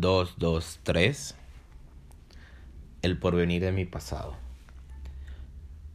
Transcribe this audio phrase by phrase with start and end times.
[0.00, 1.36] 223
[3.02, 4.36] El porvenir de mi pasado.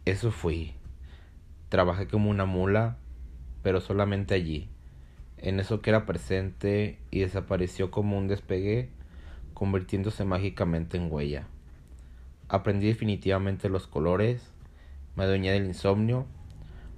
[0.06, 0.74] Eso fui.
[1.70, 2.98] Trabajé como una mula,
[3.64, 4.70] pero solamente allí,
[5.38, 8.90] en eso que era presente y desapareció como un despegue,
[9.54, 11.48] convirtiéndose mágicamente en huella.
[12.50, 14.52] Aprendí definitivamente los colores,
[15.16, 16.28] me adueñé del insomnio,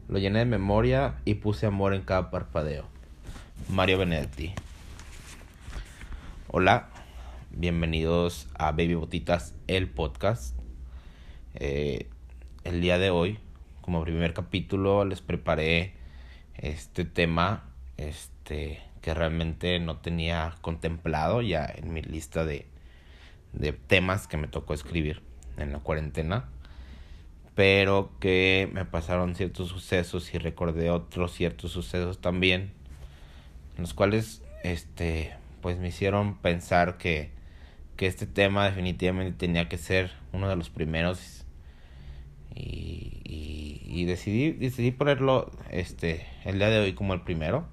[0.10, 2.86] lo llené de memoria y puse amor en cada parpadeo.
[3.70, 4.54] Mario Benedetti.
[6.52, 6.89] Hola,
[7.52, 10.56] bienvenidos a Baby Botitas, el podcast.
[11.56, 12.08] Eh,
[12.64, 13.40] el día de hoy,
[13.82, 15.94] como primer capítulo, les preparé
[16.56, 17.64] este tema
[17.98, 22.66] este, que realmente no tenía contemplado ya en mi lista de,
[23.54, 25.22] de temas que me tocó escribir
[25.58, 26.50] en la cuarentena
[27.56, 32.72] pero que me pasaron ciertos sucesos y recordé otros ciertos sucesos también
[33.78, 37.32] los cuales este pues me hicieron pensar que,
[38.00, 41.44] que este tema definitivamente tenía que ser uno de los primeros
[42.56, 47.68] y, y, decidí decidí ponerlo este el día de hoy como el primero.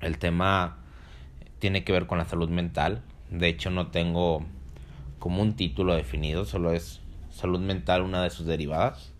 [0.00, 0.78] El tema
[1.58, 3.02] tiene que ver con la salud mental.
[3.28, 4.46] De hecho no tengo
[5.18, 7.00] como un título definido solo es
[7.30, 9.12] salud mental una de sus derivadas.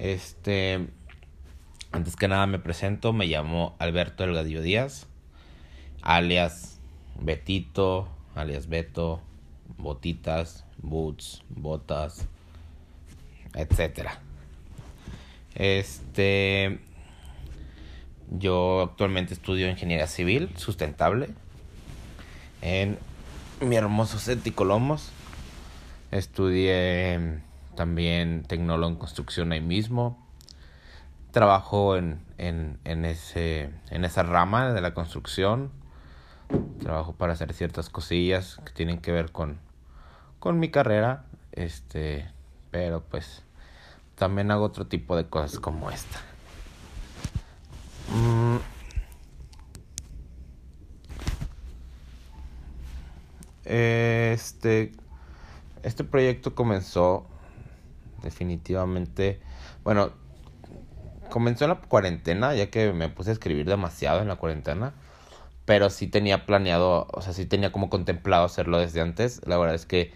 [0.00, 0.88] Este
[1.92, 5.06] antes que nada me presento me llamo Alberto Delgadillo Díaz
[6.02, 6.80] alias
[7.20, 9.20] Betito, alias Beto,
[9.78, 12.26] Botitas, Boots, Botas,
[13.54, 14.18] etcétera.
[15.54, 16.80] Este
[18.30, 21.28] yo actualmente estudio ingeniería civil sustentable
[22.62, 22.98] en
[23.60, 25.10] mi hermoso Ceti Colomos.
[26.10, 27.40] Estudié
[27.76, 30.18] también tecnólogo en construcción ahí mismo.
[31.30, 35.70] Trabajo en, en, en, ese, en esa rama de la construcción
[36.80, 39.58] trabajo para hacer ciertas cosillas que tienen que ver con,
[40.38, 42.30] con mi carrera, este,
[42.70, 43.42] pero pues
[44.14, 46.18] también hago otro tipo de cosas como esta.
[48.14, 48.56] Mm.
[53.64, 54.92] Este,
[55.82, 57.26] este proyecto comenzó
[58.22, 59.40] definitivamente,
[59.84, 60.12] bueno,
[61.30, 64.92] comenzó en la cuarentena, ya que me puse a escribir demasiado en la cuarentena
[65.64, 69.40] pero sí tenía planeado, o sea, sí tenía como contemplado hacerlo desde antes.
[69.46, 70.12] La verdad es que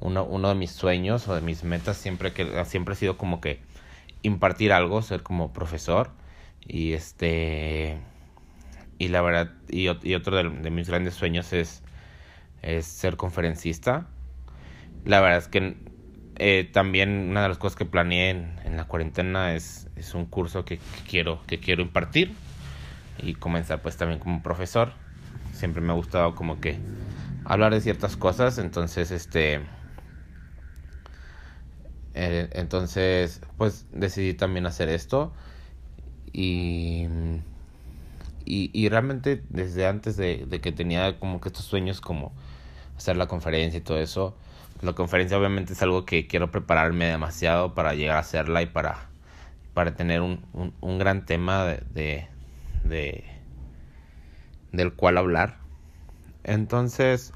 [0.00, 3.40] uno, uno de mis sueños o de mis metas siempre, que, siempre ha sido como
[3.40, 3.60] que
[4.22, 6.10] impartir algo, ser como profesor.
[6.66, 7.98] Y este.
[8.98, 11.82] Y la verdad, y, otro de, mis grandes sueños es,
[12.62, 14.08] es ser conferencista.
[15.04, 15.76] La verdad es que
[16.38, 20.64] eh, también una de las cosas que planeé en, la cuarentena es, es un curso
[20.64, 22.34] que, quiero, que quiero impartir
[23.18, 24.92] y comenzar pues también como profesor.
[25.52, 26.78] Siempre me ha gustado como que
[27.44, 29.60] hablar de ciertas cosas, entonces este
[32.14, 35.32] eh, entonces pues decidí también hacer esto
[36.32, 37.06] y
[38.50, 42.32] y, realmente desde antes de, de, que tenía como que estos sueños como
[42.96, 44.34] hacer la conferencia y todo eso
[44.80, 49.10] la conferencia obviamente es algo que quiero prepararme demasiado para llegar a hacerla y para
[49.74, 50.42] para tener un,
[50.80, 52.26] un, gran tema de
[52.88, 53.24] de
[54.72, 55.58] del cual hablar.
[56.44, 57.32] Entonces,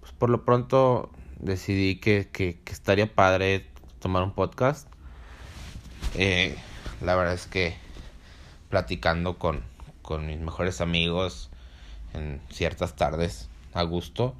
[0.00, 3.66] pues por lo pronto decidí que, que, estaría padre
[3.98, 4.88] tomar un podcast.
[6.14, 6.56] Eh,
[7.00, 7.76] la verdad es que
[8.68, 9.62] platicando con,
[10.02, 11.50] con mis mejores amigos
[12.14, 14.34] en ciertas tardes a gusto.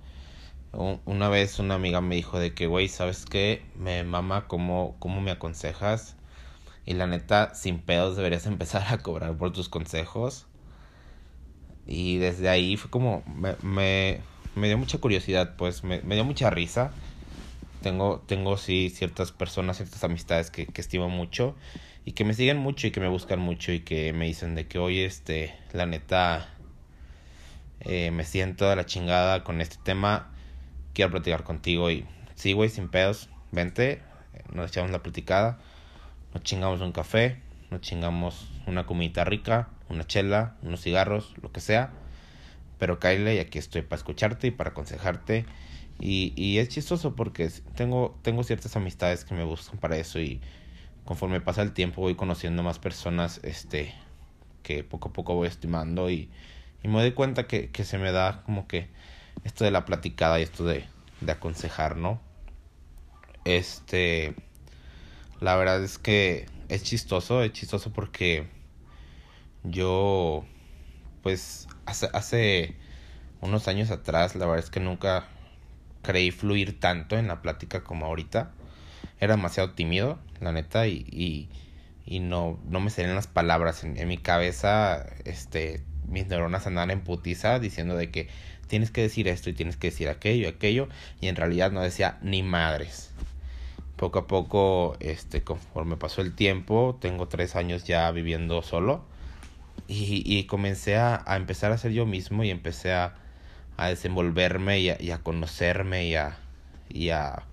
[0.73, 3.65] Una vez una amiga me dijo de que, güey, ¿sabes qué?
[3.77, 6.17] Me mama cómo, cómo me aconsejas.
[6.87, 10.47] Y la neta, sin pedos deberías empezar a cobrar por tus consejos.
[11.91, 14.21] Y desde ahí fue como, me, me,
[14.55, 16.93] me dio mucha curiosidad, pues me, me, dio mucha risa.
[17.83, 21.57] Tengo, tengo sí ciertas personas, ciertas amistades que, que estimo mucho
[22.05, 24.69] y que me siguen mucho y que me buscan mucho y que me dicen de
[24.69, 26.49] que hoy, este, la neta,
[27.81, 30.31] eh, me siento de la chingada con este tema,
[30.95, 34.01] quiero platicar contigo y sí, güey, sin pedos, vente,
[34.53, 35.59] nos echamos la platicada,
[36.35, 37.39] nos chingamos un café,
[37.71, 41.93] nos chingamos una comidita rica, una chela, unos cigarros, lo que sea.
[42.79, 45.45] Pero Kyle, y aquí estoy para escucharte y para aconsejarte.
[46.01, 50.41] Y, y es chistoso porque tengo, tengo ciertas amistades que me buscan para eso y
[51.05, 53.95] conforme pasa el tiempo voy conociendo más personas este
[54.63, 56.31] que poco a poco voy estimando y,
[56.83, 58.89] y me doy cuenta que, que se me da como que
[59.45, 60.85] esto de la platicada y esto de,
[61.21, 62.21] de aconsejar, ¿no?
[63.45, 64.35] Este,
[65.41, 68.47] la verdad es que es chistoso, es chistoso porque
[69.65, 70.45] yo,
[71.23, 72.77] pues, hace, hace
[73.41, 75.27] unos años atrás, la verdad es que nunca
[76.03, 78.53] creí fluir tanto en la plática como ahorita.
[79.21, 81.49] Era demasiado tímido, la neta, y, y,
[82.07, 83.85] y no, no me salían las palabras.
[83.85, 88.29] En, mi cabeza, este, mis neuronas andaban en putiza diciendo de que
[88.67, 90.89] tienes que decir esto y tienes que decir aquello y aquello,
[91.21, 93.11] y en realidad no decía ni madres.
[93.97, 99.05] Poco a poco, este, conforme pasó el tiempo, tengo tres años ya viviendo solo,
[99.91, 103.15] y, y comencé a, a empezar a ser yo mismo y empecé a
[103.81, 106.37] a desenvolverme y a, a conocerme y a,
[106.91, 107.47] y a,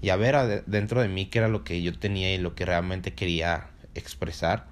[0.00, 2.64] y a ver dentro de mí qué era lo que yo tenía y lo que
[2.64, 4.66] realmente quería expresar.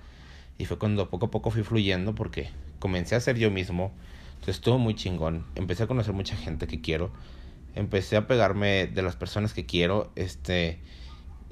[0.59, 3.93] Y fue cuando poco a poco fui fluyendo porque comencé a ser yo mismo.
[4.35, 5.45] Entonces estuvo muy chingón.
[5.57, 7.13] Empecé a conocer mucha gente que quiero.
[7.75, 10.13] Empecé a pegarme de las personas que quiero.
[10.15, 10.79] Este.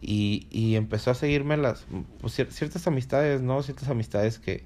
[0.01, 1.87] Y, y empezó a seguirme las.
[2.21, 3.63] Pues, ciertas amistades, ¿no?
[3.65, 4.65] Ciertas amistades que.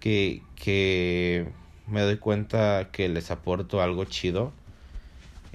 [0.00, 0.42] Que.
[0.56, 1.46] que
[1.90, 4.52] me doy cuenta que les aporto algo chido.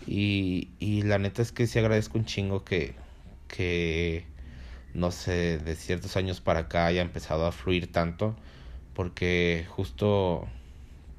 [0.06, 2.94] Y, y la neta es que sí agradezco un chingo que,
[3.48, 4.26] que,
[4.94, 8.36] no sé, de ciertos años para acá haya empezado a fluir tanto.
[8.94, 10.48] Porque justo,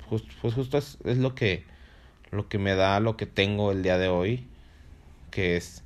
[0.09, 1.65] just, pues justo es, es, lo que,
[2.31, 4.47] lo que me da lo que tengo el día de hoy.
[5.31, 5.83] Que es,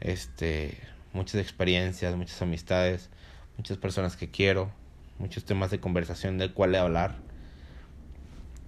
[0.00, 0.78] este,
[1.12, 3.10] muchas experiencias, muchas amistades,
[3.56, 4.70] muchas personas que quiero,
[5.18, 7.26] muchos temas de conversación del cual hablar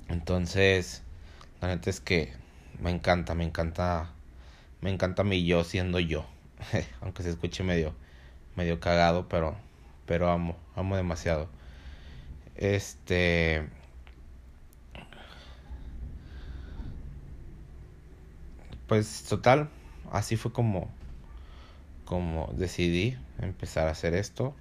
[0.08, 1.02] entonces,
[1.60, 2.32] la neta es que
[2.80, 4.10] me encanta, me encanta,
[4.80, 6.26] me encanta mi yo siendo yo.
[7.02, 7.94] Aunque se escuche medio,
[8.56, 9.56] medio cagado, pero,
[10.06, 11.48] pero amo, amo demasiado.
[12.56, 13.68] Este.
[18.86, 19.68] Pues total,
[20.10, 20.88] así fue como,
[22.06, 24.54] como decidí empezar a hacer esto.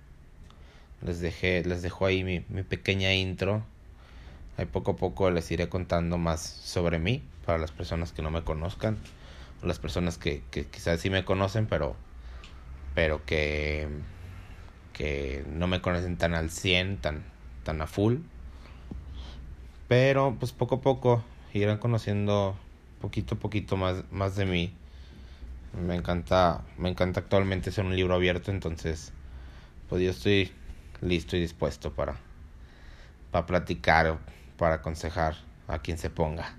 [1.02, 3.64] Les dejé, les dejo ahí mi, mi pequeña intro
[4.58, 8.32] Ahí poco a poco les iré contando más sobre mí para las personas que no
[8.32, 8.98] me conozcan
[9.62, 11.96] o las personas que, que quizás sí me conocen pero
[12.96, 13.88] pero que
[14.94, 17.24] que no me conocen tan al 100, tan
[17.64, 18.18] tan a full.
[19.88, 21.24] Pero pues poco a poco
[21.54, 22.58] irán conociendo
[23.00, 24.74] poquito a poquito más más de mí.
[25.86, 29.14] Me encanta me encanta actualmente ser un libro abierto, entonces
[29.88, 30.52] pues yo estoy
[31.02, 32.18] listo y dispuesto para
[33.32, 34.18] para platicar
[34.58, 35.36] para aconsejar
[35.68, 36.56] a quien se ponga.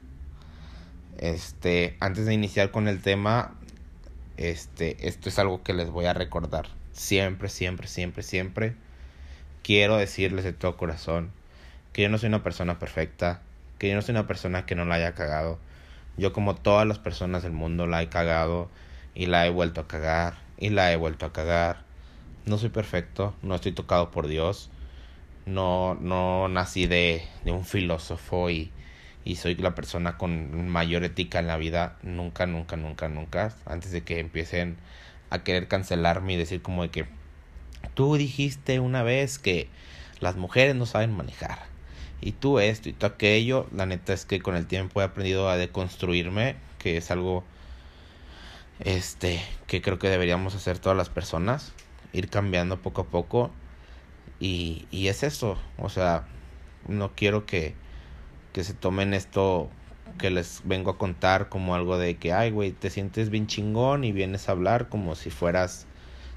[1.19, 3.55] Este, antes de iniciar con el tema,
[4.37, 6.69] este, esto es algo que les voy a recordar.
[6.93, 8.75] Siempre, siempre, siempre, siempre.
[9.63, 11.33] Quiero decirles de todo corazón
[11.93, 13.43] que yo no soy una persona perfecta,
[13.79, 15.59] que yo no soy una persona que no la haya cagado.
[16.17, 18.69] Yo como todas las personas del mundo la he cagado
[19.15, 21.88] y la he vuelto a cagar y la he vuelto a cagar.
[22.49, 24.71] No soy perfecto, no estoy tocado por Dios
[25.49, 28.71] no, no nací de, de un filósofo y,
[29.25, 31.97] y soy la persona con mayor ética en la vida.
[32.03, 33.55] Nunca, nunca, nunca, nunca.
[33.67, 34.77] Antes de que empiecen
[35.31, 37.07] a querer cancelarme y decir como de que
[37.95, 39.69] tú dijiste una vez que
[40.21, 41.59] las mujeres no saben manejar.
[42.21, 43.67] Y tú esto y tú aquello.
[43.75, 47.45] La neta es que con el tiempo he aprendido a deconstruirme, que es algo
[48.81, 51.73] este que creo que deberíamos hacer todas las personas.
[52.19, 53.51] Ir cambiando poco a poco
[54.41, 56.27] y, y es eso, o sea,
[56.89, 57.75] no quiero que,
[58.53, 59.69] que se tomen esto
[60.19, 64.05] que les vengo a contar como algo de que, ay, güey, te sientes bien chingón
[64.05, 65.87] y vienes a hablar como si fueras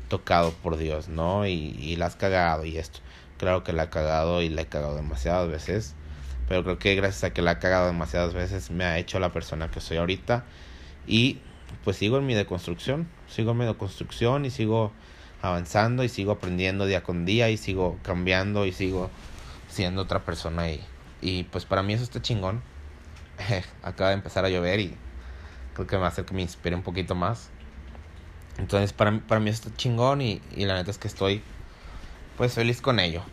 [0.08, 1.48] tocado por Dios, ¿no?
[1.48, 3.00] Y, y la has cagado y esto.
[3.38, 5.96] Claro que la he cagado y la he cagado demasiadas veces,
[6.48, 9.32] pero creo que gracias a que la he cagado demasiadas veces me ha hecho la
[9.32, 10.44] persona que soy ahorita
[11.08, 11.40] y
[11.84, 14.92] pues sigo en mi deconstrucción, sigo en mi deconstrucción y sigo
[15.42, 19.10] avanzando y sigo aprendiendo día con día y sigo cambiando y sigo
[19.70, 20.84] siendo otra persona y,
[21.22, 22.62] y pues para mí eso está chingón.
[23.84, 24.96] Acaba de empezar a llover y
[25.74, 27.50] creo que me va a hacer que me inspire un poquito más.
[28.58, 31.42] Entonces para, para mí está chingón y, y la neta es que estoy
[32.38, 33.24] pues feliz con ello.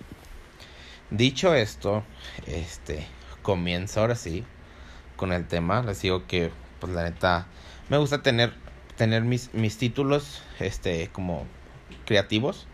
[1.11, 2.05] Dicho esto,
[2.47, 3.07] este
[3.43, 4.45] comienzo ahora sí
[5.17, 5.83] con el tema.
[5.83, 6.51] Les digo que
[6.81, 7.47] pues la neta
[7.89, 8.55] me gusta tener
[8.97, 11.47] tener mis, mis títulos este como
[12.07, 12.67] creativos,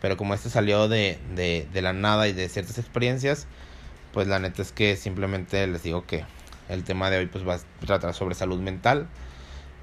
[0.00, 3.46] pero como este salió de, de, de la nada y de ciertas experiencias,
[4.12, 6.24] pues la neta es que simplemente les digo que
[6.68, 9.08] el tema de hoy pues va a tratar sobre salud mental,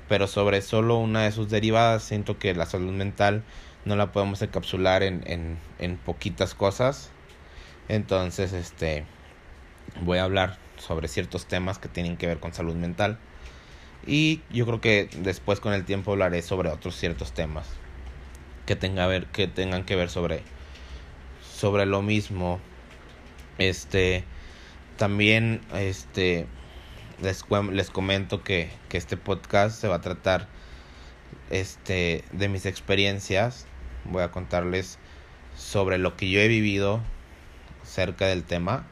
[0.09, 3.43] pero sobre solo una de sus derivadas, siento que la salud mental
[3.85, 7.09] no la podemos encapsular en, en, en poquitas cosas,
[7.87, 9.05] entonces este
[10.01, 13.17] voy a hablar sobre ciertos temas que tienen que ver con salud mental
[14.05, 17.67] y yo creo que después con el tiempo hablaré sobre otros ciertos temas
[18.67, 20.43] que tenga ver que tengan que ver sobre
[21.41, 22.59] sobre lo mismo
[23.57, 24.23] este
[24.97, 26.45] también este
[27.21, 30.47] les, les comento que, que este podcast se va a tratar
[31.49, 33.65] este, de mis experiencias.
[34.05, 34.99] Voy a contarles
[35.55, 37.01] sobre lo que yo he vivido
[37.83, 38.85] cerca del tema.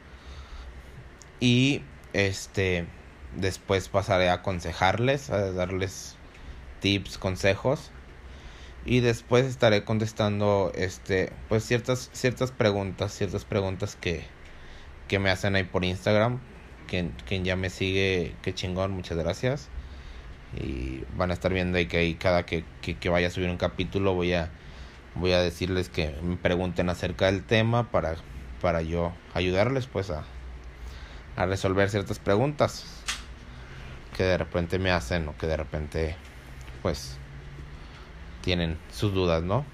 [1.40, 1.82] Y
[2.14, 2.88] este
[3.36, 6.16] después pasaré a aconsejarles, a darles
[6.80, 7.92] tips, consejos.
[8.86, 14.24] Y después estaré contestando este pues ciertas ciertas preguntas, ciertas preguntas que,
[15.08, 16.40] que me hacen ahí por Instagram.
[16.88, 19.70] Quien, quien ya me sigue, qué chingón, muchas gracias
[20.54, 23.58] y van a estar viendo ahí que ahí cada que, que, vaya a subir un
[23.58, 24.50] capítulo voy a
[25.16, 28.16] voy a decirles que me pregunten acerca del tema para
[28.62, 30.24] para yo ayudarles pues a,
[31.36, 32.86] a resolver ciertas preguntas
[34.16, 36.16] que de repente me hacen o que de repente
[36.82, 37.18] pues
[38.46, 39.66] tienen sus dudas no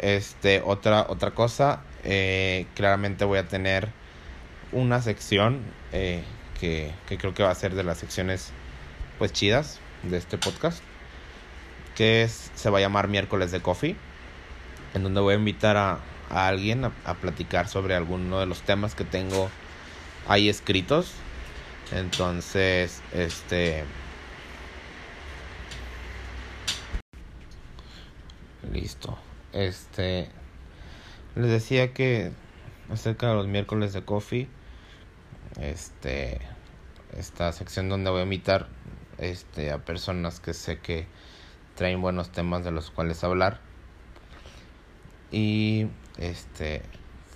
[0.00, 3.88] este otra otra cosa eh, claramente voy a tener
[4.72, 6.22] una sección eh,
[6.60, 8.50] que, que creo que va a ser de las secciones
[9.18, 10.82] pues chidas de este podcast
[11.94, 13.96] que se va a llamar miércoles de coffee
[14.92, 18.94] en donde voy a invitar a, a alguien a, platicar sobre alguno de los temas
[18.94, 19.48] que tengo
[20.28, 21.12] ahí escritos.
[21.92, 23.84] Entonces este
[28.74, 29.16] listo
[29.54, 30.28] este
[31.34, 32.32] les decía que
[32.90, 34.48] acerca de los miércoles de coffee
[35.58, 36.40] este
[37.16, 38.68] esta sección donde voy a invitar
[39.18, 41.06] este, a personas que sé que
[41.74, 43.60] traen buenos temas de los cuales hablar.
[45.30, 45.86] Y
[46.18, 46.82] este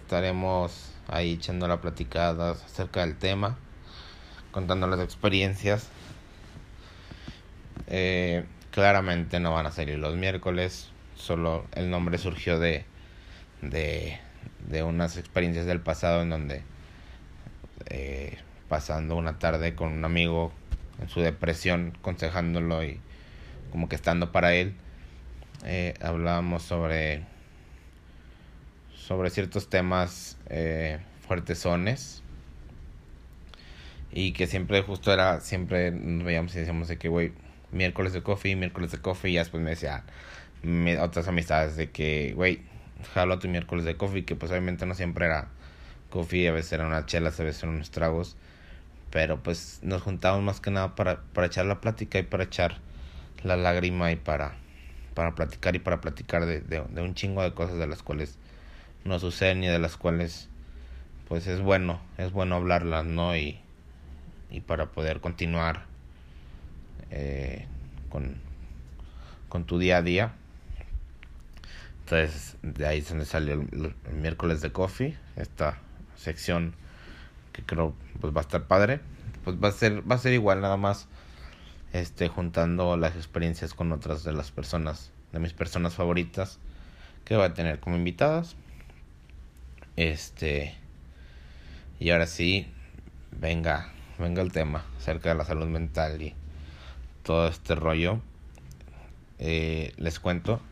[0.00, 3.58] estaremos ahí echando la platicada acerca del tema,
[4.52, 5.88] contando las experiencias.
[7.86, 12.84] Eh, claramente no van a salir los miércoles, solo el nombre surgió de,
[13.60, 14.18] de,
[14.68, 16.62] de unas experiencias del pasado en donde
[17.86, 20.52] eh, pasando una tarde con un amigo
[21.00, 23.00] en su depresión, aconsejándolo y
[23.70, 24.74] como que estando para él.
[25.64, 27.24] Eh, hablábamos sobre
[28.94, 32.22] sobre ciertos temas eh, fuertesones
[34.12, 37.32] y que siempre justo era siempre nos veíamos y decíamos de que güey
[37.72, 40.04] miércoles de coffee miércoles de coffee y después me decía
[41.00, 42.62] otras amistades de que güey
[43.14, 45.48] jalo tu miércoles de coffee que pues obviamente no siempre era
[46.10, 48.36] coffee a veces eran unas chelas a veces eran unos tragos
[49.10, 52.78] pero pues nos juntamos más que nada para, para echar la plática y para echar
[53.42, 54.54] la lágrima y para,
[55.14, 58.38] para platicar y para platicar de, de, de un chingo de cosas de las cuales
[59.04, 60.48] no suceden y de las cuales
[61.28, 63.36] pues es bueno, es bueno hablarlas, ¿no?
[63.36, 63.60] Y,
[64.50, 65.84] y para poder continuar
[67.10, 67.66] eh,
[68.08, 68.36] con,
[69.48, 70.32] con tu día a día.
[72.10, 75.76] Entonces, de ahí es donde salió el, miércoles de coffee, esta
[76.16, 76.72] sección
[77.52, 79.00] que creo pues va a estar padre.
[79.44, 81.06] Pues va a ser, va a ser igual nada más
[81.92, 86.58] este juntando las experiencias con otras de las personas, de mis personas favoritas
[87.26, 88.56] que voy a tener como invitadas.
[89.96, 90.74] Este
[92.00, 92.68] y ahora sí,
[93.38, 96.34] venga, venga el tema acerca de la salud mental y
[97.22, 98.22] todo este rollo.
[99.38, 100.62] Eh, les cuento,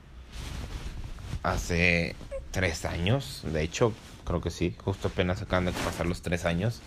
[1.47, 2.17] hace
[2.50, 3.93] tres años, de hecho
[4.25, 6.81] creo que sí, justo apenas acaban de pasar los tres años.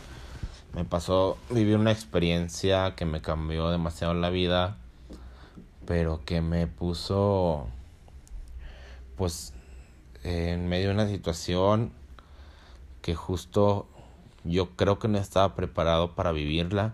[0.74, 4.78] Me pasó vivir una experiencia que me cambió demasiado la vida,
[5.88, 7.68] pero que me puso,
[9.16, 9.54] pues,
[10.24, 11.94] en medio de una situación
[13.02, 13.88] que justo
[14.44, 16.94] yo creo que no estaba preparado para vivirla,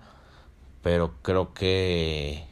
[0.83, 2.45] pero creo que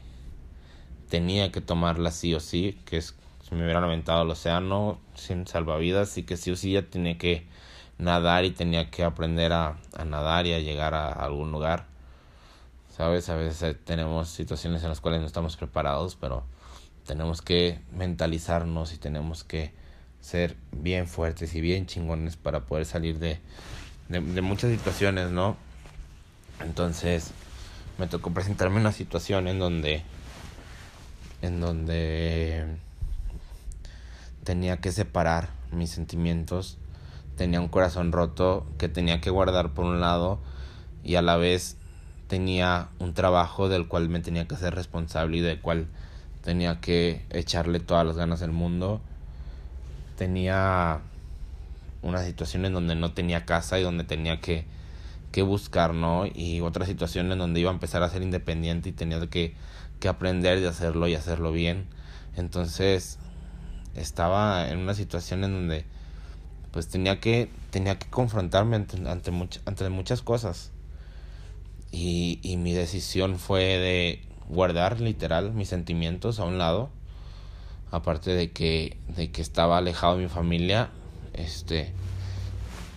[1.10, 3.16] tenía que tomarla sí o sí, que es
[3.54, 7.46] me hubieran aventado al océano sin salvavidas y que sí o sí ya tenía que
[7.98, 11.86] nadar y tenía que aprender a, nadar y a llegar a, algún lugar.
[12.96, 13.30] ¿Sabes?
[13.30, 16.44] A veces tenemos situaciones en las cuales no estamos preparados, pero
[17.06, 19.74] tenemos que mentalizarnos y tenemos que
[20.22, 23.40] ser bien fuertes y bien chingones para poder salir de,
[24.10, 25.58] de, de muchas situaciones, ¿no?
[26.62, 27.32] Entonces
[27.98, 30.04] me tocó presentarme una situación en donde
[31.44, 32.66] en donde
[34.44, 36.78] tenía que separar mis sentimientos
[37.36, 40.40] tenía un corazón roto que tenía que guardar por un lado
[41.04, 41.78] y a la vez
[42.28, 45.88] tenía un trabajo del cual me tenía que ser responsable y del cual
[46.44, 49.02] tenía que echarle todas las ganas del mundo.
[50.18, 51.02] Tenía
[52.02, 54.66] una situación en donde no tenía casa y donde tenía que,
[55.32, 56.26] que buscar, ¿no?
[56.26, 59.56] Y otra situación en donde iba a empezar a ser independiente y tenía que,
[60.00, 61.88] que aprender de hacerlo y hacerlo bien.
[62.36, 63.20] Entonces
[63.96, 65.86] estaba en una situación en donde
[66.72, 69.32] pues tenía que, tenía que confrontarme ante, ante,
[69.66, 70.72] ante muchas cosas.
[71.92, 76.90] y, y mi decisión fue de guardar literal mis sentimientos a un lado
[77.92, 80.90] aparte de que de que estaba alejado de mi familia
[81.34, 81.94] este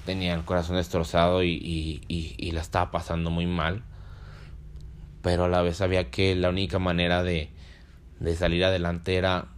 [0.07, 2.03] tenía el corazón destrozado y, y,
[2.39, 3.83] y, la estaba pasando muy mal
[5.23, 7.51] pero a la vez sabía que la única manera de,
[8.21, 9.49] de salir adelante era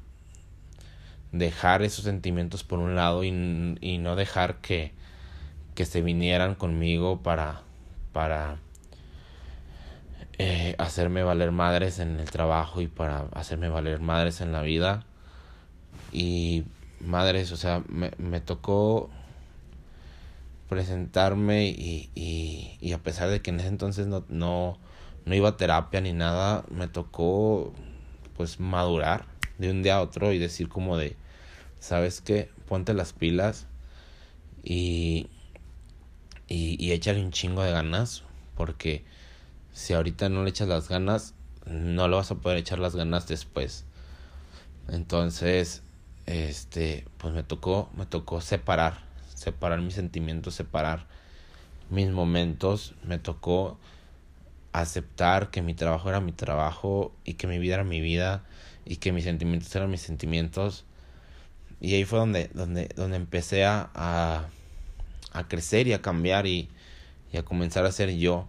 [1.32, 3.28] dejar esos sentimientos por un lado y,
[3.80, 4.92] y no dejar que,
[5.74, 7.62] que se vinieran conmigo para
[8.12, 8.58] para
[10.38, 15.04] eh, hacerme valer madres en el trabajo y para hacerme valer madres en la vida.
[16.12, 16.64] Y
[17.00, 19.10] madres, o sea, me, me tocó
[20.68, 24.78] presentarme y, y, y, a pesar de que en ese entonces no, no,
[25.24, 27.72] no iba a terapia ni nada, me tocó
[28.36, 29.26] pues madurar
[29.58, 31.16] de un día a otro y decir como de,
[31.80, 32.50] ¿sabes qué?
[32.66, 33.66] Ponte las pilas
[34.62, 35.28] y,
[36.48, 38.22] y, y échale un chingo de ganas
[38.56, 39.04] porque
[39.72, 41.34] si ahorita no le echas las ganas,
[41.66, 43.84] no lo vas a poder echar las ganas después.
[44.88, 45.82] Entonces,
[46.26, 48.98] este, pues me tocó, me tocó separar,
[49.34, 51.06] separar mis sentimientos, separar
[51.90, 53.78] mis momentos, me tocó
[54.72, 58.44] aceptar que mi trabajo era mi trabajo y que mi vida era mi vida
[58.88, 60.84] y que mis sentimientos eran mis sentimientos.
[61.80, 64.46] Y ahí fue donde, donde, donde empecé a, a,
[65.32, 66.68] a crecer y a cambiar y,
[67.32, 68.48] y a comenzar a ser yo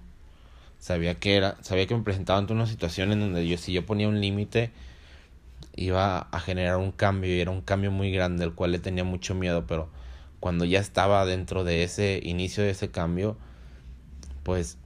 [0.80, 3.86] sabía que era, sabía que me presentaba ante una situación en donde yo si yo
[3.86, 4.72] ponía un límite
[5.76, 9.04] iba a generar un cambio y era un cambio muy grande el cual le tenía
[9.04, 9.90] mucho miedo, pero
[10.40, 13.38] cuando ya estaba dentro de ese inicio de ese cambio,
[14.44, 14.78] pues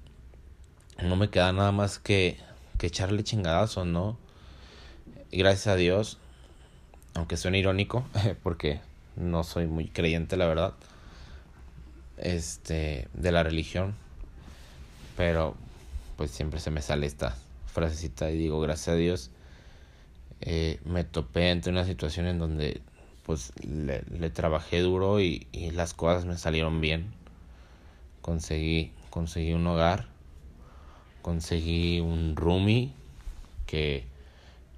[1.02, 2.38] no me queda nada más que,
[2.80, 4.18] que echarle chingadazo, ¿no?
[5.36, 6.20] Gracias a Dios,
[7.16, 8.06] aunque suene irónico,
[8.44, 8.82] porque
[9.16, 10.74] no soy muy creyente, la verdad,
[12.18, 13.96] este, de la religión,
[15.18, 15.56] pero
[16.18, 17.36] pues siempre se me sale esta
[17.66, 19.32] frasecita y digo, gracias a Dios,
[20.42, 22.82] eh, me topé entre una situación en donde
[23.26, 27.12] pues le, le trabajé duro y, y, las cosas me salieron bien.
[28.22, 30.06] Conseguí, conseguí un hogar,
[31.24, 32.92] conseguí un roomie
[33.66, 34.13] que,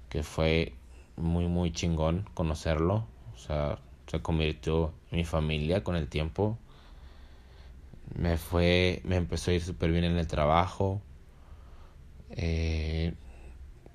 [0.08, 0.74] que fue
[1.16, 3.06] muy muy chingón conocerlo.
[3.34, 6.58] O sea, se convirtió en mi familia con el tiempo.
[8.14, 11.02] Me fue, me empezó a ir súper bien en el trabajo
[12.30, 13.14] eh,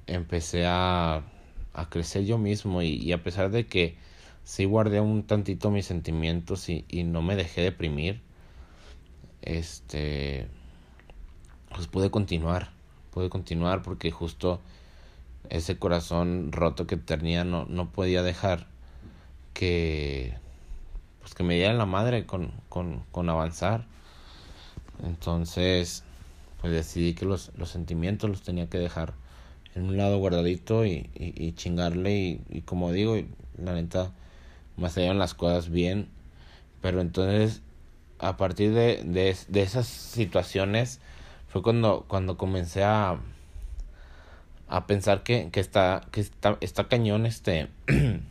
[0.08, 1.24] empecé a,
[1.74, 3.96] a, crecer yo mismo y, a pesar de que
[4.44, 8.22] sí guardé un tantito mis sentimientos y, y no me dejé deprimir,
[9.42, 10.48] este,
[11.74, 12.72] pues pude continuar,
[13.12, 14.62] pude continuar porque justo
[15.52, 18.68] ese corazón roto que tenía no, no podía dejar
[19.54, 20.34] que
[21.20, 23.86] pues que me diera la madre con, con, con avanzar.
[25.04, 26.04] Entonces,
[26.60, 29.14] pues decidí que los, los sentimientos los tenía que dejar
[29.76, 33.16] en un lado guardadito y, y, chingarle y, y, como digo,
[33.58, 34.12] la neta
[34.78, 36.08] me salieron las cosas bien,
[36.82, 37.62] pero entonces
[38.20, 41.00] a partir de, de, de esas situaciones
[41.48, 43.20] fue cuando, cuando comencé a,
[44.72, 47.68] a pensar que, que está, que está, está cañón este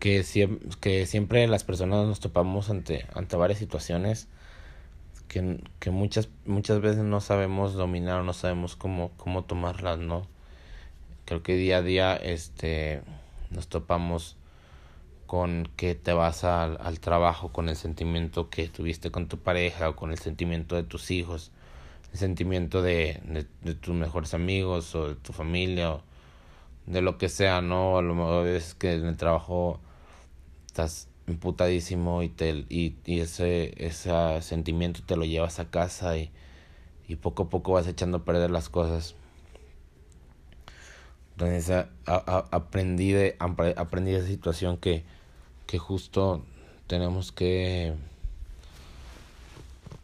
[0.00, 0.24] que,
[0.80, 4.26] que siempre las personas nos topamos ante, ante varias situaciones
[5.28, 10.26] que, que muchas, muchas veces no sabemos dominar o no sabemos cómo, cómo tomarlas, ¿no?
[11.26, 13.02] Creo que día a día este,
[13.50, 14.36] nos topamos
[15.26, 19.90] con que te vas al, al trabajo con el sentimiento que tuviste con tu pareja
[19.90, 21.52] o con el sentimiento de tus hijos,
[22.12, 26.02] el sentimiento de, de, de tus mejores amigos o de tu familia o
[26.86, 27.98] de lo que sea, ¿no?
[27.98, 29.80] A lo mejor es que en el trabajo
[30.66, 34.10] estás emputadísimo y te y, y ese ese
[34.42, 36.30] sentimiento te lo llevas a casa y,
[37.08, 39.14] y poco a poco vas echando a perder las cosas
[41.32, 45.04] entonces a, a, aprendí de aprendí esa situación que
[45.66, 46.44] que justo
[46.88, 47.94] tenemos que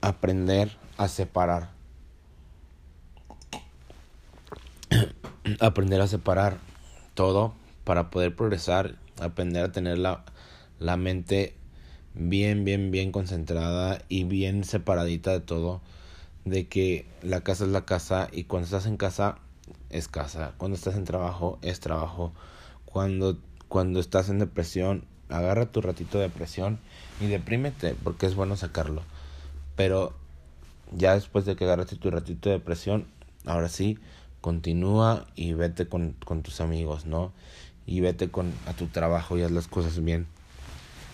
[0.01, 1.76] aprender a separar
[5.61, 6.59] aprender a separar
[7.15, 7.55] todo
[7.85, 10.25] para poder progresar aprender a tener la
[10.79, 11.55] la mente
[12.15, 15.81] bien, bien, bien concentrada y bien separadita de todo,
[16.45, 19.39] de que la casa es la casa y cuando estás en casa
[19.91, 22.33] es casa, cuando estás en trabajo es trabajo,
[22.85, 26.79] cuando, cuando estás en depresión, agarra tu ratito de depresión
[27.21, 29.03] y deprímete porque es bueno sacarlo,
[29.75, 30.15] pero
[30.93, 33.07] ya después de que agarraste tu ratito de depresión,
[33.45, 33.99] ahora sí,
[34.47, 37.33] continúa y vete con, con tus amigos, ¿no?
[37.85, 40.29] Y vete con, a tu trabajo y haz las cosas bien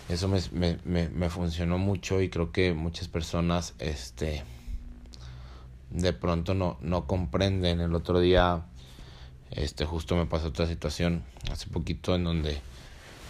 [0.09, 0.41] eso me,
[0.85, 4.43] me, me, funcionó mucho y creo que muchas personas este
[5.91, 7.81] de pronto no, no comprenden.
[7.81, 8.63] El otro día,
[9.51, 12.61] este, justo me pasó otra situación hace poquito en donde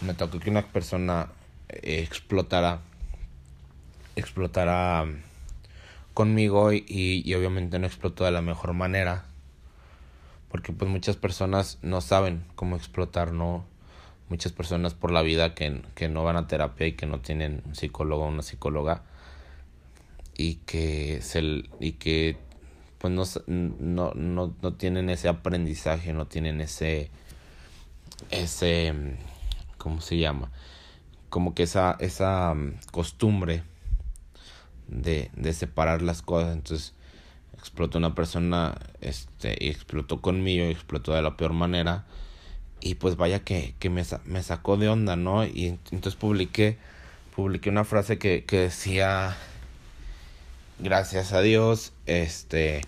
[0.00, 1.28] me tocó que una persona
[1.68, 2.80] explotara,
[4.16, 5.06] explotara
[6.14, 9.24] conmigo y, y, obviamente no explotó de la mejor manera
[10.52, 13.64] porque pues muchas personas no saben cómo explotar, no
[14.28, 17.62] muchas personas por la vida que, que no van a terapia y que no tienen
[17.64, 19.02] un psicólogo o una psicóloga
[20.36, 22.36] y que se y que
[22.98, 27.10] pues no, no, no, no tienen ese aprendizaje, no tienen ese
[28.30, 28.92] ese
[29.78, 30.52] ¿cómo se llama?
[31.30, 32.54] como que esa esa
[32.90, 33.62] costumbre
[34.86, 36.94] de, de separar las cosas entonces
[37.58, 42.04] explotó una persona este y explotó conmigo y explotó de la peor manera.
[42.80, 46.78] Y pues vaya que, que me, me sacó de onda no y entonces publiqué
[47.34, 49.36] publiqué una frase que, que decía
[50.78, 52.82] gracias a Dios este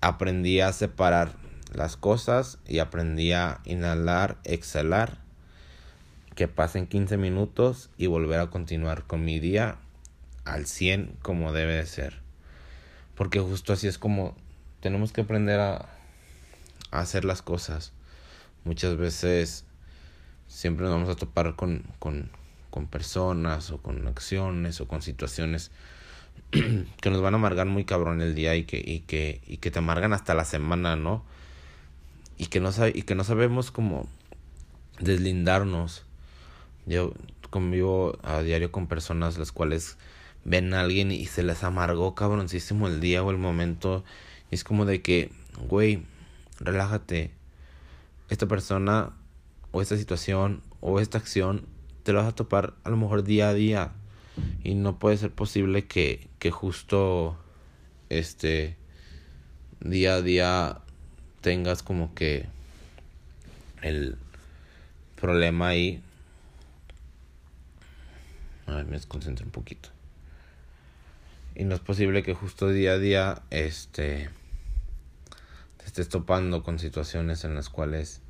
[0.00, 1.32] aprendí a separar
[1.72, 5.18] las cosas y aprendí a inhalar exhalar
[6.34, 9.76] que pasen 15 minutos y volver a continuar con mi día
[10.44, 12.21] al 100 como debe de ser
[13.14, 14.34] porque justo así es como
[14.80, 15.88] tenemos que aprender a,
[16.90, 17.92] hacer las cosas.
[18.64, 19.64] Muchas veces
[20.46, 22.30] siempre nos vamos a topar con, con,
[22.70, 25.70] con personas o con acciones o con situaciones
[26.50, 29.70] que nos van a amargar muy cabrón el día y que, y que, y que
[29.70, 31.24] te amargan hasta la semana, ¿no?
[32.36, 34.06] Y que no, y que no sabemos cómo
[35.00, 36.04] deslindarnos.
[36.86, 37.14] Yo
[37.50, 39.96] convivo a diario con personas las cuales
[40.44, 44.04] ven a alguien y se les amargó cabroncísimo el día o el momento.
[44.50, 45.30] Y es como de que,
[45.68, 46.02] güey,
[46.60, 47.30] relájate.
[48.28, 49.12] Esta persona
[49.72, 51.66] o esta situación o esta acción
[52.02, 53.92] te lo vas a topar a lo mejor día a día.
[54.64, 57.36] Y no puede ser posible que, que justo
[58.08, 58.76] este
[59.80, 60.80] día a día
[61.40, 62.46] tengas como que
[63.82, 64.16] el
[65.20, 66.00] problema ahí.
[68.66, 69.91] A ver, me desconcentro un poquito.
[71.54, 74.30] Y no es posible que justo día a día este
[75.76, 78.20] te estés topando con situaciones en las cuales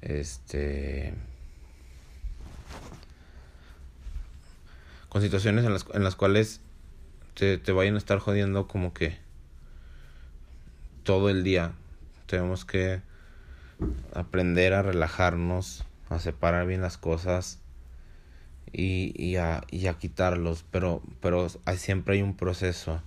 [0.00, 1.14] este
[5.08, 6.60] con situaciones en las, en las cuales
[7.34, 9.18] te, te vayan a estar jodiendo como que
[11.02, 11.72] todo el día.
[12.26, 13.02] Tenemos que
[14.14, 17.58] aprender a relajarnos a separar bien las cosas
[18.72, 23.02] y, y, a, y a quitarlos, pero, pero siempre hay un proceso.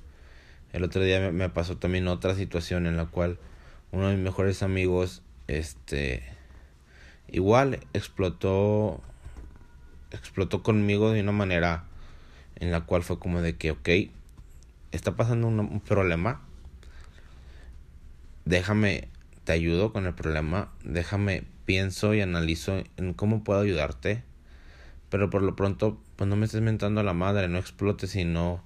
[0.72, 3.38] El otro día me, me, pasó también otra situación en la cual
[3.92, 6.24] uno de mis mejores amigos, este,
[7.32, 9.02] igual explotó,
[10.12, 11.86] explotó conmigo de una manera
[12.56, 13.90] en la cual fue como de que, ok,
[14.92, 16.42] está pasando un problema,
[18.46, 19.08] déjame,
[19.44, 24.24] te ayudo con el problema, déjame, pienso y analizo en cómo puedo ayudarte
[25.14, 28.26] pero por lo pronto, pues no me estés mentando a la madre, no explotes y
[28.26, 28.64] no,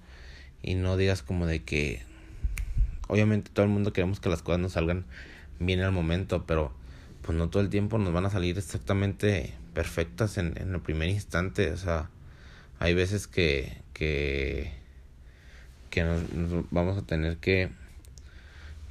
[0.64, 2.04] y no digas como de que,
[3.10, 5.04] obviamente todo el mundo queremos que las cosas nos salgan
[5.60, 6.72] bien al momento, pero
[7.22, 11.10] pues no todo el tiempo nos van a salir exactamente perfectas en, en el primer
[11.10, 12.10] instante, o sea,
[12.80, 14.72] hay veces que, que,
[15.90, 16.22] que nos,
[16.72, 17.72] vamos a tener que,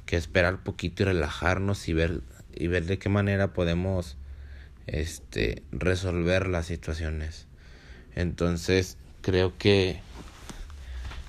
[0.05, 2.21] que esperar poquito y relajarnos y ver,
[2.53, 4.15] y ver de qué manera podemos
[4.85, 7.46] este resolver las situaciones.
[8.17, 9.99] Entonces, creo que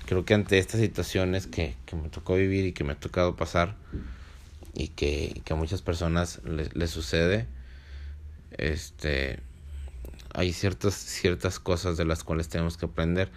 [0.07, 3.35] creo que ante estas situaciones que, que me tocó vivir y que me ha tocado
[3.35, 3.75] pasar
[4.73, 7.45] y que, que a muchas personas les, les sucede,
[8.57, 9.39] este
[10.33, 13.29] hay ciertas ciertas cosas de las cuales tenemos que aprender.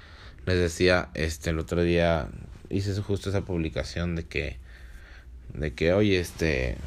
[0.46, 2.30] Les decía este el otro día
[2.70, 4.56] hice justo esa publicación de que
[5.52, 6.78] de que oye este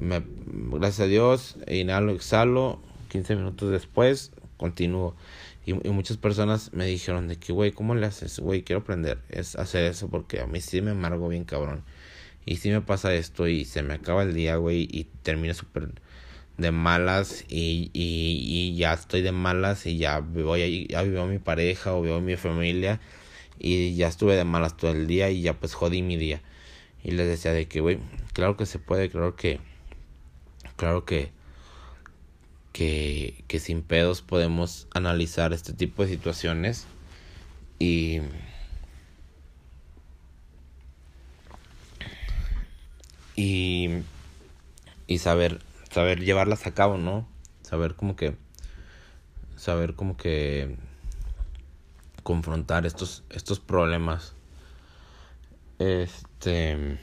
[0.00, 5.14] me, gracias a Dios inhalo exhalo 15 minutos después continúo.
[5.66, 8.38] Y, muchas personas me dijeron de que, güey, ¿cómo le haces?
[8.40, 11.82] Güey, quiero aprender es hacer eso porque a mí sí me amargo bien cabrón.
[12.44, 15.90] Y si me pasa esto y se me acaba el día, güey, y termino súper
[16.58, 21.26] de malas y, y, y, ya estoy de malas y ya voy ya veo a
[21.26, 23.00] mi pareja o veo a mi familia
[23.58, 26.42] y ya estuve de malas todo el día y ya pues jodí mi día.
[27.02, 27.98] Y les decía de que, güey,
[28.32, 29.60] claro que se puede, claro que,
[30.76, 31.30] claro que
[32.76, 36.86] que, que sin pedos podemos analizar este tipo de situaciones
[37.78, 38.20] y
[43.34, 44.02] y,
[45.06, 47.26] y saber saber llevarlas a cabo no
[47.62, 48.36] saber como que
[49.56, 50.76] saber como que
[52.24, 54.34] confrontar estos estos problemas
[55.78, 56.98] Este.